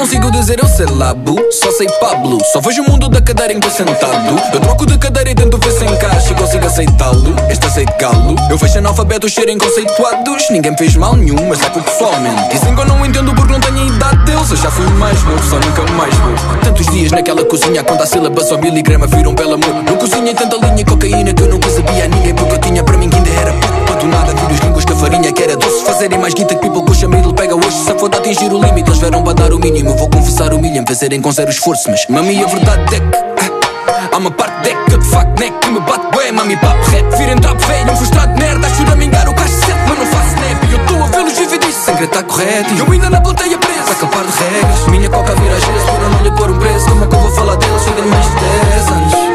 Consigo 0.00 0.30
dizer 0.30 0.58
eu 0.58 0.66
sei 0.66 0.86
lá, 0.86 1.12
bu, 1.12 1.36
só 1.50 1.70
sei 1.72 1.86
Pablo 2.00 2.38
Só 2.50 2.58
vejo 2.60 2.82
o 2.82 2.90
mundo 2.90 3.06
da 3.10 3.20
cadeira 3.20 3.52
em 3.52 3.60
que 3.60 3.66
eu 3.66 3.70
sentado. 3.70 4.40
Eu 4.50 4.60
troco 4.60 4.86
de 4.86 4.96
cadeira 4.96 5.30
e 5.30 5.34
tento 5.34 5.58
ver 5.58 5.72
se 5.72 5.84
encaixa 5.84 6.32
consigo 6.34 6.64
aceitá-lo. 6.64 7.36
Este 7.50 7.66
aceito 7.66 7.92
galo 7.98 8.34
Eu 8.48 8.56
vejo 8.56 8.78
analfabetos 8.78 9.34
serem 9.34 9.58
conceituados. 9.58 10.48
Ninguém 10.50 10.72
me 10.72 10.78
fez 10.78 10.96
mal 10.96 11.14
nenhum, 11.14 11.46
mas 11.46 11.60
é 11.60 11.68
porque 11.68 11.90
fomem 11.90 12.34
Dizem 12.50 12.74
que 12.74 12.80
eu 12.80 12.86
não 12.86 13.04
entendo 13.04 13.34
porque 13.34 13.52
não 13.52 13.60
tenho 13.60 13.88
idade 13.88 14.32
Eu 14.32 14.56
já 14.56 14.70
fui 14.70 14.86
mais 14.92 15.22
novo, 15.22 15.42
só 15.50 15.56
nunca 15.56 15.92
mais 15.92 16.14
vou 16.14 16.34
Tantos 16.62 16.86
dias 16.86 17.12
naquela 17.12 17.44
cozinha, 17.44 17.84
conta 17.84 18.04
a 18.04 18.06
sílaba 18.06 18.42
só 18.42 18.56
miligrama 18.56 19.06
Viram 19.06 19.34
belo 19.34 19.54
amor. 19.54 19.82
Não 19.84 19.96
cozinhei 19.98 20.32
tanta 20.32 20.56
linha 20.56 20.80
e 20.80 20.84
cocaína 20.84 21.34
que 21.34 21.42
eu 21.42 21.48
não 21.48 21.60
sabia 21.68 22.04
a 22.04 22.08
ninguém 22.08 22.34
Porque 22.34 22.54
eu 22.54 22.58
tinha 22.58 22.82
para 22.82 22.96
mim 22.96 23.10
que 23.10 23.16
ainda 23.16 23.30
era 23.30 23.52
Para 23.52 23.89
do 24.00 24.08
nada 24.08 24.32
vir 24.34 24.50
os 24.50 24.60
gringos 24.60 24.84
com 24.84 24.92
a 24.94 24.96
farinha 24.96 25.32
que 25.32 25.42
era 25.42 25.56
doce 25.56 25.84
Fazerem 25.84 26.18
mais 26.18 26.34
guita 26.34 26.54
que 26.54 26.60
people 26.60 26.82
puxa 26.84 27.06
middle 27.06 27.34
pega 27.34 27.54
hoje 27.54 27.84
Se 27.84 27.94
for 27.98 28.14
atingir 28.14 28.52
o 28.52 28.58
limite, 28.58 28.88
eles 28.88 28.98
vieram 28.98 29.22
para 29.22 29.54
o 29.54 29.58
mínimo. 29.58 29.96
Vou 29.96 30.08
confessar 30.08 30.52
humilham, 30.52 30.84
fazerem 30.86 31.20
com 31.20 31.30
zero 31.30 31.50
esforço 31.50 31.90
Mas 31.90 32.06
mami 32.08 32.42
a 32.42 32.46
verdade 32.46 32.96
é 32.96 33.00
que 33.00 33.16
ah, 33.16 34.08
Há 34.12 34.16
uma 34.16 34.30
parte 34.30 34.62
de 34.62 34.74
que 34.74 34.96
de 34.96 35.04
facto 35.04 35.38
neck 35.38 35.58
que 35.58 35.70
me 35.70 35.80
bate 35.80 36.06
bué 36.12 36.32
Mami 36.32 36.56
papo 36.56 36.90
rap, 36.90 37.16
virem 37.16 37.36
trap 37.36 37.58
velho 37.58 37.92
Um 37.92 37.96
frustrado 37.96 38.38
merda, 38.38 38.66
a 38.66 38.96
mingar 38.96 39.28
o 39.28 39.34
caixa 39.34 39.54
certo 39.66 39.80
Mas 39.88 39.98
não 39.98 40.06
faço 40.06 40.28
snap 40.28 40.64
e 40.68 40.72
eu 40.72 40.80
estou 40.80 41.02
a 41.02 41.06
vê-los 41.06 41.38
viver 41.38 41.58
disso 41.58 41.80
Sem 41.84 41.94
querer 41.94 42.08
tá 42.08 42.22
correto. 42.22 42.74
E 42.74 42.78
eu 42.78 42.90
ainda 42.90 43.10
na 43.10 43.20
plateia 43.20 43.58
presa 43.58 43.90
A 43.90 43.94
capar 43.94 44.24
de 44.24 44.32
regras, 44.42 44.86
minha 44.88 45.10
coca 45.10 45.34
vira 45.34 45.56
às 45.56 45.64
vezes 45.64 45.82
Por 45.82 46.02
eu 46.02 46.10
não 46.10 46.22
lhe 46.22 46.30
pôr 46.30 46.50
um 46.50 46.58
preço, 46.58 46.88
como 46.88 47.04
é 47.04 47.06
que 47.06 47.14
eu 47.14 47.20
vou 47.20 47.30
falar 47.32 47.56
deles? 47.56 47.82
Tenho 47.84 48.08
mais 48.08 48.24
de 48.24 48.34
10 48.34 48.88
anos 48.88 49.29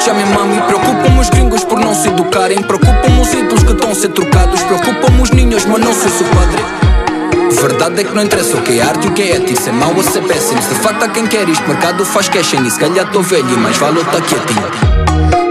Escute 0.00 0.10
a 0.10 0.14
minha 0.14 0.34
mami, 0.34 0.58
preocupam 0.62 1.20
os 1.20 1.28
gringos 1.28 1.62
por 1.64 1.78
não 1.78 1.94
se 1.94 2.08
educarem. 2.08 2.62
Preocupam 2.62 3.20
os 3.20 3.34
ídolos 3.34 3.62
que 3.62 3.72
estão 3.72 3.90
a 3.90 3.94
ser 3.94 4.08
trocados. 4.08 4.62
Preocupam 4.62 5.20
os 5.20 5.30
ninhos, 5.30 5.66
mas 5.66 5.78
não 5.78 5.92
sei 5.92 6.10
se 6.10 6.22
o 6.22 6.26
padre. 6.26 6.64
Verdade 7.60 8.00
é 8.00 8.04
que 8.04 8.14
não 8.14 8.22
interessa 8.22 8.56
o 8.56 8.62
que 8.62 8.78
é 8.78 8.82
arte 8.82 9.06
e 9.06 9.10
o 9.10 9.12
que 9.12 9.22
é 9.22 9.36
ético 9.36 9.60
Ser 9.60 9.72
mau 9.72 9.92
ou 9.94 10.02
ser 10.02 10.22
péssimo. 10.22 10.58
De 10.58 10.74
facto 10.76 11.02
há 11.02 11.08
quem 11.08 11.26
quer 11.26 11.46
isto 11.48 11.68
Mercado 11.68 12.04
faz 12.06 12.28
cash 12.28 12.54
E 12.54 12.70
se 12.70 12.78
calhar 12.78 13.04
estou 13.04 13.22
velho 13.22 13.46
e 13.50 13.56
mais 13.58 13.76
vale 13.76 13.98
eu 13.98 14.02
estar 14.02 14.22
quietinho. 14.22 14.70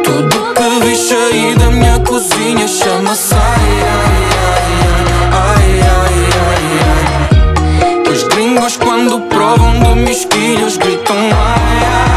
Tudo 0.03 0.53
que 0.55 0.85
vi 0.85 0.95
sair 0.95 1.55
da 1.55 1.69
minha 1.69 1.99
cozinha 1.99 2.67
chama-se 2.67 3.35
ai, 3.35 3.41
ai, 3.83 4.21
ai, 5.31 5.81
ai, 5.81 6.29
ai, 6.47 8.01
ai. 8.05 8.11
Os 8.11 8.23
gringos 8.23 8.77
quando 8.77 9.21
provam 9.27 9.79
de 9.79 9.99
mesquilhos 10.01 10.77
gritam 10.77 11.15
ai, 11.15 11.29
ai, 11.31 11.83
ai, 11.83 12.08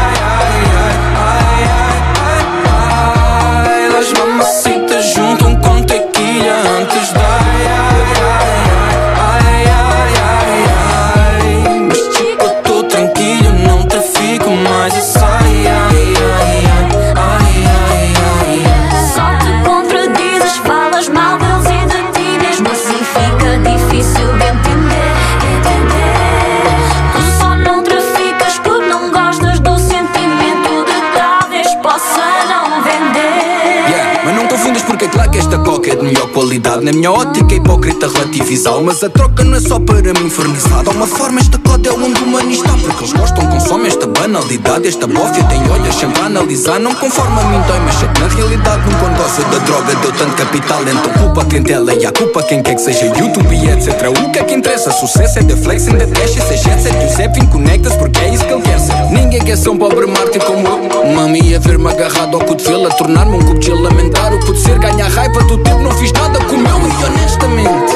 que 35.33 35.39
esta 35.39 35.57
coca 35.57 35.91
é 35.91 35.95
de 35.95 36.03
melhor 36.03 36.27
qualidade 36.27 36.85
Na 36.85 36.91
minha 36.91 37.11
ótica 37.11 37.55
hipócrita 37.55 38.07
relativizá 38.07 38.71
Mas 38.79 39.03
a 39.03 39.09
troca 39.09 39.43
não 39.43 39.57
é 39.57 39.59
só 39.59 39.79
para 39.79 40.01
me 40.01 40.25
infernizar 40.25 40.83
De 40.83 40.89
alguma 40.89 41.07
forma 41.07 41.39
esta 41.39 41.57
coda 41.57 41.89
é 41.89 41.91
onde 41.91 42.21
o 42.21 42.25
humano 42.25 42.51
está 42.51 42.69
Porque 42.69 43.03
eles 43.03 43.13
gostam, 43.13 43.47
consomem 43.47 43.87
esta 43.87 44.05
banalidade 44.05 44.87
Esta 44.87 45.07
bófia 45.07 45.43
tem 45.45 45.59
olhos 45.71 45.95
sempre 45.95 46.21
a 46.21 46.25
analisar 46.27 46.79
Não 46.79 46.93
conforma 46.93 47.41
a 47.41 47.45
mim 47.45 47.57
dói, 47.67 47.79
mas 47.79 47.95
sei 47.95 48.07
que 48.09 48.21
na 48.21 48.27
realidade 48.27 48.81
Num 48.85 49.09
negócio 49.09 49.43
da 49.45 49.57
droga 49.57 49.95
deu 49.95 50.11
tanto 50.11 50.35
capital 50.35 50.81
Então 50.83 51.23
culpa 51.23 51.41
a 51.41 51.45
clientela 51.45 51.93
e 51.95 52.05
a 52.05 52.11
culpa 52.11 52.43
quem 52.43 52.61
quer 52.61 52.75
que 52.75 52.81
seja 52.81 53.05
YouTube 53.05 53.55
e 53.55 53.69
etc 53.69 54.09
O 54.23 54.31
que 54.31 54.39
é 54.39 54.43
que 54.43 54.53
interessa? 54.53 54.91
Sucesso 54.91 55.39
é 55.39 55.43
de 55.43 55.55
flex, 55.55 55.87
ainda 55.87 56.05
cash, 56.05 56.37
esse 56.37 56.57
jet 56.57 56.79
set 56.79 57.39
E 57.39 57.43
o 57.43 57.47
conectas 57.47 57.95
porque 57.95 58.19
é 58.19 58.29
isso 58.29 58.45
que 58.45 58.53
ele 58.53 58.61
quer 58.61 58.79
ser 58.79 58.93
Ninguém 59.11 59.41
quer 59.41 59.57
ser 59.57 59.69
um 59.69 59.77
pobre 59.77 60.05
mártir 60.05 60.43
como 60.43 60.67
eu 60.67 61.13
Mami 61.15 61.41
ia 61.41 61.59
ver-me 61.59 61.89
agarrado 61.89 62.35
ao 62.35 62.45
cotovelo 62.45 62.87
A 62.87 62.91
tornar-me 62.91 63.35
um 63.35 63.39
cubo 63.39 63.59
de 63.59 63.71
lamentar 63.71 64.31
o 64.31 64.39
que 64.39 64.45
pode 64.45 64.59
ser 64.59 64.77
Ganhar 64.77 65.09
raiva 65.09 65.22
do 65.29 65.57
tempo, 65.57 65.79
não 65.79 65.91
fiz 65.91 66.11
nada 66.11 66.39
com 66.39 66.55
o 66.55 66.57
meu 66.57 66.77
E 66.77 67.05
honestamente, 67.05 67.93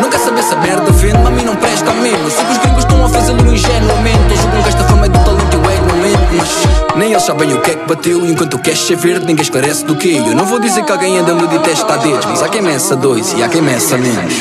não 0.00 0.08
quer 0.08 0.18
saber 0.18 0.42
se 0.42 0.54
a 0.54 0.58
merda 0.58 0.90
vende 0.92 1.18
Mami 1.18 1.44
não 1.44 1.56
presta 1.56 1.92
mesmo. 1.92 2.30
Sei 2.30 2.44
que 2.44 2.52
os 2.52 2.58
gringos 2.58 2.84
estão 2.84 3.04
a 3.04 3.08
fazê-lo 3.08 3.40
ingenuamente 3.40 4.30
Eu 4.30 4.36
julgam 4.36 4.62
que 4.62 4.68
esta 4.68 4.84
fama 4.84 5.06
é 5.06 5.08
do 5.08 5.18
talento 5.18 5.52
e 5.52 5.56
o 5.56 5.70
ego 5.70 5.86
não 5.86 5.96
mente 5.96 6.18
Mas 6.36 6.96
nem 6.96 7.10
eles 7.12 7.22
sabem 7.22 7.54
o 7.54 7.60
que 7.60 7.70
é 7.70 7.74
que 7.74 7.86
bateu. 7.86 8.24
E 8.24 8.30
enquanto 8.30 8.54
o 8.54 8.58
cash 8.58 8.90
é 8.90 8.96
verde, 8.96 9.26
ninguém 9.26 9.42
esclarece 9.42 9.84
do 9.84 9.96
que 9.96 10.16
Eu 10.16 10.34
não 10.34 10.44
vou 10.44 10.58
dizer 10.58 10.84
que 10.84 10.92
alguém 10.92 11.18
anda 11.18 11.34
me 11.34 11.46
detesta 11.46 11.94
a 11.94 11.96
dedos 11.96 12.26
Mas 12.26 12.42
há 12.42 12.48
quem 12.48 12.62
meça 12.62 12.96
dois 12.96 13.32
e 13.32 13.42
há 13.42 13.48
quem 13.48 13.62
meça 13.62 13.96
menos. 13.98 14.34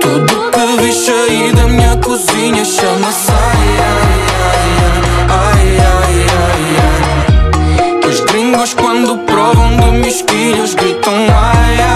Tudo 0.00 0.50
que 0.50 0.82
vi 0.82 0.92
sair 0.92 1.54
da 1.54 1.66
minha 1.66 1.96
cozinha 1.96 2.64
chama-se 2.64 3.55
me 9.96 10.08
espelhos 10.08 10.74
gritam 10.74 11.14
ai, 11.14 11.80
ai 11.80 11.95